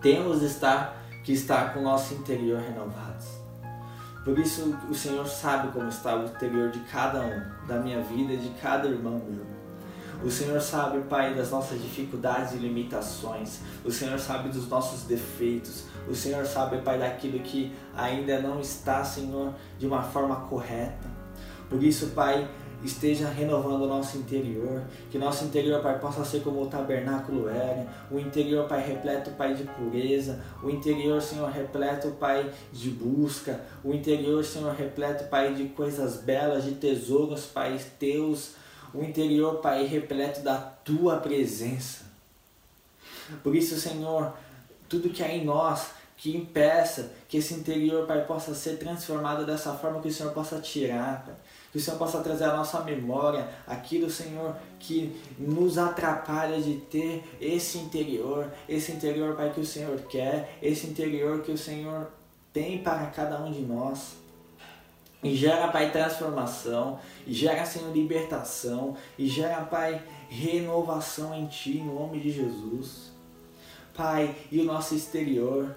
temos 0.00 0.40
estar, 0.40 0.96
que 1.22 1.32
estar 1.32 1.74
com 1.74 1.80
o 1.80 1.82
nosso 1.82 2.14
interior 2.14 2.60
renovados. 2.60 3.39
Por 4.24 4.38
isso 4.38 4.76
o 4.88 4.94
Senhor 4.94 5.26
sabe 5.26 5.72
como 5.72 5.88
está 5.88 6.16
o 6.16 6.26
interior 6.26 6.70
de 6.70 6.80
cada 6.80 7.20
um, 7.20 7.66
da 7.66 7.78
minha 7.78 8.02
vida, 8.02 8.36
de 8.36 8.50
cada 8.60 8.88
irmão 8.88 9.20
meu. 9.28 9.60
O 10.22 10.30
Senhor 10.30 10.60
sabe, 10.60 11.00
Pai, 11.08 11.34
das 11.34 11.50
nossas 11.50 11.80
dificuldades 11.80 12.52
e 12.52 12.56
limitações. 12.56 13.60
O 13.82 13.90
Senhor 13.90 14.18
sabe 14.18 14.50
dos 14.50 14.68
nossos 14.68 15.04
defeitos. 15.04 15.84
O 16.06 16.14
Senhor 16.14 16.44
sabe, 16.44 16.78
Pai, 16.82 16.98
daquilo 16.98 17.38
que 17.40 17.72
ainda 17.96 18.38
não 18.40 18.60
está, 18.60 19.02
Senhor, 19.02 19.54
de 19.78 19.86
uma 19.86 20.02
forma 20.02 20.36
correta. 20.42 21.08
Por 21.70 21.82
isso, 21.82 22.08
Pai, 22.08 22.46
esteja 22.82 23.28
renovando 23.28 23.82
o 23.82 23.86
nosso 23.86 24.16
interior, 24.18 24.82
que 25.10 25.18
nosso 25.18 25.44
interior, 25.44 25.82
Pai, 25.82 25.98
possa 25.98 26.24
ser 26.24 26.42
como 26.42 26.62
o 26.62 26.66
tabernáculo 26.66 27.48
era, 27.48 27.86
o 28.10 28.18
interior, 28.18 28.66
Pai, 28.66 28.86
repleto, 28.86 29.30
Pai, 29.32 29.54
de 29.54 29.64
pureza, 29.64 30.40
o 30.62 30.70
interior, 30.70 31.20
Senhor, 31.20 31.50
repleto, 31.50 32.10
Pai, 32.12 32.50
de 32.72 32.90
busca, 32.90 33.60
o 33.84 33.92
interior, 33.92 34.44
Senhor, 34.44 34.74
repleto, 34.74 35.24
Pai, 35.24 35.54
de 35.54 35.64
coisas 35.68 36.18
belas, 36.18 36.64
de 36.64 36.72
tesouros, 36.72 37.46
Pai, 37.46 37.78
teus, 37.98 38.52
o 38.94 39.02
interior, 39.02 39.56
Pai, 39.56 39.86
repleto 39.86 40.40
da 40.40 40.56
tua 40.56 41.16
presença. 41.18 42.04
Por 43.42 43.54
isso, 43.54 43.78
Senhor, 43.78 44.32
tudo 44.88 45.10
que 45.10 45.22
há 45.22 45.28
em 45.28 45.44
nós 45.44 45.90
que 46.16 46.36
impeça 46.36 47.12
que 47.28 47.38
esse 47.38 47.54
interior, 47.54 48.06
Pai, 48.06 48.26
possa 48.26 48.54
ser 48.54 48.76
transformado 48.76 49.46
dessa 49.46 49.72
forma 49.72 50.00
que 50.00 50.08
o 50.08 50.12
Senhor 50.12 50.32
possa 50.32 50.60
tirar, 50.60 51.24
Pai. 51.24 51.34
Que 51.70 51.78
o 51.78 51.80
Senhor 51.80 51.96
possa 51.98 52.20
trazer 52.20 52.44
à 52.44 52.56
nossa 52.56 52.80
memória 52.80 53.48
aquilo, 53.66 54.10
Senhor, 54.10 54.56
que 54.78 55.20
nos 55.38 55.78
atrapalha 55.78 56.60
de 56.60 56.74
ter 56.74 57.22
esse 57.40 57.78
interior, 57.78 58.50
esse 58.68 58.90
interior, 58.90 59.36
Pai, 59.36 59.52
que 59.52 59.60
o 59.60 59.66
Senhor 59.66 60.00
quer, 60.02 60.58
esse 60.60 60.88
interior 60.88 61.42
que 61.42 61.52
o 61.52 61.58
Senhor 61.58 62.08
tem 62.52 62.82
para 62.82 63.06
cada 63.06 63.40
um 63.40 63.52
de 63.52 63.60
nós. 63.60 64.16
E 65.22 65.36
gera, 65.36 65.68
Pai, 65.68 65.92
transformação, 65.92 66.98
e 67.24 67.32
gera, 67.32 67.64
Senhor, 67.64 67.92
libertação, 67.92 68.96
e 69.16 69.28
gera, 69.28 69.62
Pai, 69.64 70.02
renovação 70.28 71.34
em 71.34 71.46
Ti, 71.46 71.74
no 71.74 71.94
nome 71.94 72.18
de 72.18 72.32
Jesus. 72.32 73.10
Pai, 73.94 74.34
e 74.50 74.60
o 74.60 74.64
nosso 74.64 74.94
exterior. 74.94 75.76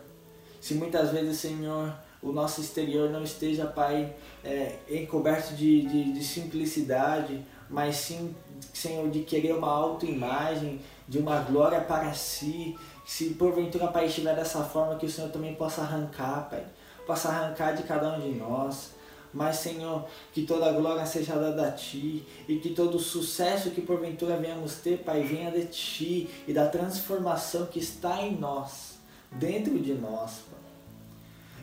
Se 0.61 0.73
muitas 0.75 1.11
vezes, 1.11 1.37
Senhor, 1.37 1.93
o 2.23 2.31
nosso 2.31 2.61
exterior 2.61 3.09
não 3.09 3.21
esteja, 3.21 3.65
Pai, 3.65 4.15
é, 4.43 4.77
encoberto 4.89 5.53
de, 5.53 5.81
de, 5.81 6.13
de 6.13 6.23
simplicidade, 6.23 7.43
mas 7.69 7.97
sim, 7.97 8.33
Senhor, 8.73 9.09
de 9.09 9.19
querer 9.23 9.53
uma 9.53 9.69
autoimagem, 9.69 10.79
de 11.07 11.19
uma 11.19 11.39
glória 11.41 11.81
para 11.81 12.13
si. 12.13 12.77
Se 13.05 13.31
porventura, 13.31 13.87
Pai, 13.87 14.05
estiver 14.05 14.35
dessa 14.35 14.63
forma, 14.63 14.95
que 14.95 15.05
o 15.05 15.09
Senhor 15.09 15.29
também 15.31 15.53
possa 15.53 15.81
arrancar, 15.81 16.49
Pai, 16.49 16.63
possa 17.05 17.27
arrancar 17.27 17.73
de 17.73 17.83
cada 17.83 18.15
um 18.15 18.21
de 18.21 18.29
nós. 18.37 18.91
Mas, 19.33 19.57
Senhor, 19.57 20.05
que 20.31 20.43
toda 20.43 20.71
glória 20.71 21.05
seja 21.05 21.35
dada 21.35 21.67
a 21.67 21.71
Ti 21.71 22.25
e 22.47 22.57
que 22.57 22.69
todo 22.69 22.95
o 22.95 22.99
sucesso 22.99 23.71
que 23.71 23.81
porventura 23.81 24.37
venhamos 24.37 24.75
ter, 24.75 24.99
Pai, 24.99 25.23
venha 25.23 25.51
de 25.51 25.65
Ti 25.65 26.29
e 26.47 26.53
da 26.53 26.67
transformação 26.67 27.65
que 27.65 27.79
está 27.79 28.21
em 28.21 28.37
nós, 28.37 28.99
dentro 29.31 29.77
de 29.79 29.93
nós. 29.95 30.52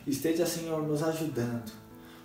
Esteja, 0.05 0.45
Senhor, 0.45 0.81
nos 0.87 1.03
ajudando, 1.03 1.71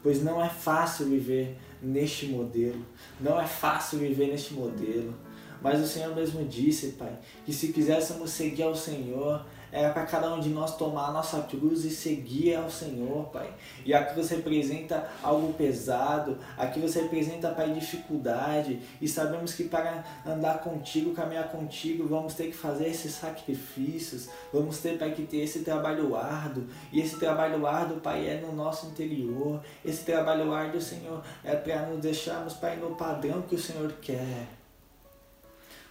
pois 0.02 0.22
não 0.22 0.42
é 0.42 0.48
fácil 0.48 1.06
viver 1.06 1.58
neste 1.82 2.26
modelo, 2.26 2.84
não 3.20 3.40
é 3.40 3.46
fácil 3.46 3.98
viver 3.98 4.28
neste 4.28 4.54
modelo. 4.54 5.14
Mas 5.62 5.80
o 5.80 5.86
Senhor 5.86 6.14
mesmo 6.14 6.44
disse, 6.44 6.92
Pai, 6.92 7.18
que 7.44 7.52
se 7.52 7.72
quiséssemos 7.72 8.30
seguir 8.30 8.62
ao 8.62 8.76
Senhor, 8.76 9.44
era 9.72 9.90
para 9.90 10.06
cada 10.06 10.32
um 10.34 10.40
de 10.40 10.48
nós 10.48 10.76
tomar 10.76 11.08
a 11.08 11.12
nossa 11.12 11.42
cruz 11.42 11.84
e 11.84 11.90
seguir 11.90 12.54
ao 12.54 12.70
Senhor, 12.70 13.26
Pai. 13.26 13.52
E 13.84 13.92
a 13.92 14.04
cruz 14.04 14.30
representa 14.30 15.08
algo 15.22 15.52
pesado, 15.54 16.38
a 16.56 16.66
cruz 16.66 16.94
representa, 16.94 17.50
Pai, 17.50 17.72
dificuldade. 17.72 18.80
E 19.00 19.08
sabemos 19.08 19.54
que 19.54 19.64
para 19.64 20.04
andar 20.24 20.60
contigo, 20.60 21.12
caminhar 21.12 21.48
contigo, 21.50 22.06
vamos 22.06 22.34
ter 22.34 22.46
que 22.46 22.56
fazer 22.56 22.88
esses 22.88 23.12
sacrifícios, 23.12 24.28
vamos 24.52 24.78
ter, 24.78 24.98
Pai, 24.98 25.12
que 25.12 25.22
ter 25.22 25.38
esse 25.38 25.60
trabalho 25.60 26.16
árduo. 26.16 26.64
E 26.92 27.00
esse 27.00 27.18
trabalho 27.18 27.66
árduo, 27.66 28.00
Pai, 28.00 28.26
é 28.26 28.40
no 28.40 28.52
nosso 28.52 28.86
interior. 28.86 29.60
Esse 29.84 30.04
trabalho 30.04 30.52
árduo, 30.52 30.80
Senhor, 30.80 31.22
é 31.44 31.54
para 31.54 31.86
nos 31.86 32.00
deixarmos, 32.00 32.54
Pai, 32.54 32.76
no 32.76 32.94
padrão 32.94 33.42
que 33.42 33.54
o 33.54 33.60
Senhor 33.60 33.92
quer. 34.00 34.46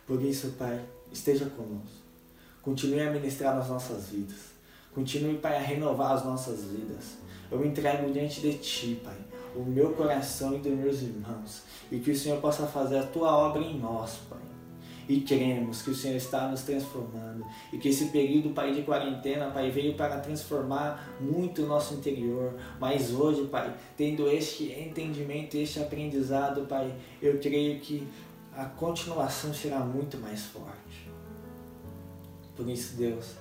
Por 0.08 0.22
isso, 0.22 0.56
Pai, 0.58 0.80
esteja 1.12 1.46
conosco. 1.46 2.05
Continue 2.66 3.02
a 3.02 3.12
ministrar 3.12 3.56
nas 3.56 3.70
nossas 3.70 4.10
vidas. 4.10 4.56
Continue, 4.92 5.38
Pai, 5.38 5.56
a 5.56 5.60
renovar 5.60 6.14
as 6.14 6.26
nossas 6.26 6.64
vidas. 6.64 7.18
Eu 7.52 7.64
entrego 7.64 8.12
diante 8.12 8.42
de 8.42 8.54
Ti, 8.58 9.00
Pai, 9.04 9.16
o 9.56 9.60
meu 9.60 9.92
coração 9.94 10.56
e 10.56 10.58
dos 10.58 10.72
meus 10.72 11.04
irmãos. 11.04 11.62
E 11.92 12.00
que 12.00 12.10
o 12.10 12.16
Senhor 12.16 12.42
possa 12.42 12.66
fazer 12.66 12.98
a 12.98 13.04
Tua 13.04 13.38
obra 13.38 13.62
em 13.62 13.78
nós, 13.78 14.18
Pai. 14.28 14.40
E 15.08 15.22
cremos 15.22 15.84
que 15.84 15.92
o 15.92 15.96
Senhor 15.96 16.16
está 16.16 16.48
nos 16.48 16.64
transformando. 16.64 17.46
E 17.72 17.78
que 17.78 17.90
esse 17.90 18.06
período, 18.06 18.50
Pai, 18.50 18.74
de 18.74 18.82
quarentena, 18.82 19.52
Pai, 19.52 19.70
veio 19.70 19.94
para 19.94 20.20
transformar 20.20 21.16
muito 21.22 21.62
o 21.62 21.68
nosso 21.68 21.94
interior. 21.94 22.56
Mas 22.80 23.12
hoje, 23.12 23.46
Pai, 23.46 23.76
tendo 23.96 24.28
este 24.28 24.72
entendimento, 24.72 25.56
este 25.56 25.80
aprendizado, 25.80 26.66
Pai, 26.66 26.92
eu 27.22 27.38
creio 27.40 27.80
que 27.80 28.08
a 28.56 28.66
continuação 28.66 29.54
será 29.54 29.82
muito 29.82 30.18
mais 30.18 30.46
forte. 30.46 30.85
Por 32.56 32.70
isso, 32.70 32.96
Deus, 32.96 33.34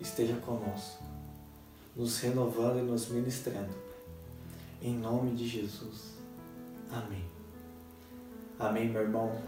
esteja 0.00 0.34
conosco, 0.36 1.04
nos 1.94 2.18
renovando 2.20 2.78
e 2.78 2.82
nos 2.82 3.08
ministrando. 3.08 3.74
Em 4.80 4.94
nome 4.96 5.34
de 5.34 5.46
Jesus. 5.46 6.14
Amém. 6.90 7.24
Amém, 8.58 8.88
meu 8.88 9.02
irmão. 9.02 9.38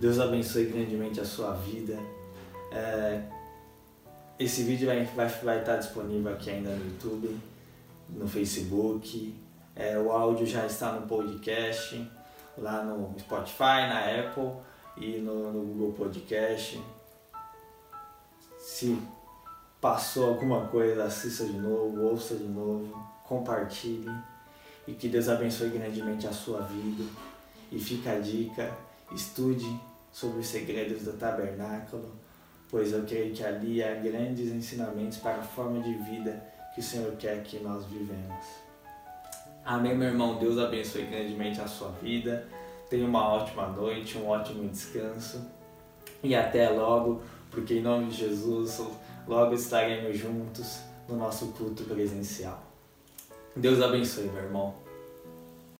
Deus 0.00 0.18
abençoe 0.18 0.66
grandemente 0.66 1.20
a 1.20 1.24
sua 1.24 1.52
vida. 1.54 1.96
É, 2.72 3.22
esse 4.38 4.64
vídeo 4.64 4.88
vai, 4.88 5.04
vai, 5.04 5.28
vai 5.28 5.60
estar 5.60 5.76
disponível 5.76 6.32
aqui 6.32 6.50
ainda 6.50 6.70
no 6.70 6.84
YouTube, 6.84 7.38
no 8.10 8.26
Facebook. 8.26 9.34
É, 9.76 9.96
o 9.98 10.10
áudio 10.10 10.46
já 10.46 10.66
está 10.66 10.92
no 10.92 11.06
podcast, 11.06 12.10
lá 12.58 12.82
no 12.82 13.16
Spotify, 13.20 13.86
na 13.88 14.00
Apple 14.00 14.52
e 14.96 15.18
no, 15.18 15.52
no 15.52 15.60
Google 15.60 15.92
Podcast 15.92 16.80
se 18.66 18.98
passou 19.80 20.30
alguma 20.30 20.66
coisa, 20.66 21.04
assista 21.04 21.44
de 21.44 21.52
novo, 21.52 22.02
ouça 22.02 22.34
de 22.34 22.48
novo, 22.48 23.00
compartilhe 23.22 24.10
e 24.88 24.92
que 24.92 25.06
Deus 25.08 25.28
abençoe 25.28 25.68
grandemente 25.70 26.26
a 26.26 26.32
sua 26.32 26.62
vida. 26.62 27.04
E 27.70 27.78
fica 27.78 28.10
a 28.10 28.18
dica, 28.18 28.76
estude 29.14 29.80
sobre 30.10 30.40
os 30.40 30.48
segredos 30.48 31.04
do 31.04 31.12
tabernáculo, 31.12 32.10
pois 32.68 32.92
eu 32.92 33.04
creio 33.04 33.32
que 33.32 33.44
ali 33.44 33.84
há 33.84 33.94
grandes 33.94 34.50
ensinamentos 34.50 35.18
para 35.18 35.36
a 35.36 35.44
forma 35.44 35.80
de 35.80 35.94
vida 35.98 36.44
que 36.74 36.80
o 36.80 36.82
Senhor 36.82 37.12
quer 37.12 37.44
que 37.44 37.60
nós 37.60 37.86
vivemos. 37.86 38.46
Amém, 39.64 39.96
meu 39.96 40.08
irmão. 40.08 40.40
Deus 40.40 40.58
abençoe 40.58 41.06
grandemente 41.06 41.60
a 41.60 41.68
sua 41.68 41.90
vida. 42.02 42.48
Tenha 42.90 43.06
uma 43.06 43.28
ótima 43.28 43.68
noite, 43.68 44.18
um 44.18 44.28
ótimo 44.28 44.68
descanso. 44.68 45.54
E 46.20 46.34
até 46.34 46.68
logo, 46.70 47.22
porque 47.56 47.78
em 47.78 47.82
nome 47.82 48.10
de 48.10 48.18
Jesus, 48.18 48.82
logo 49.26 49.54
estaremos 49.54 50.18
juntos 50.18 50.80
no 51.08 51.16
nosso 51.16 51.46
culto 51.52 51.84
presencial. 51.84 52.62
Deus 53.56 53.80
abençoe, 53.80 54.24
meu 54.24 54.42
irmão. 54.42 54.74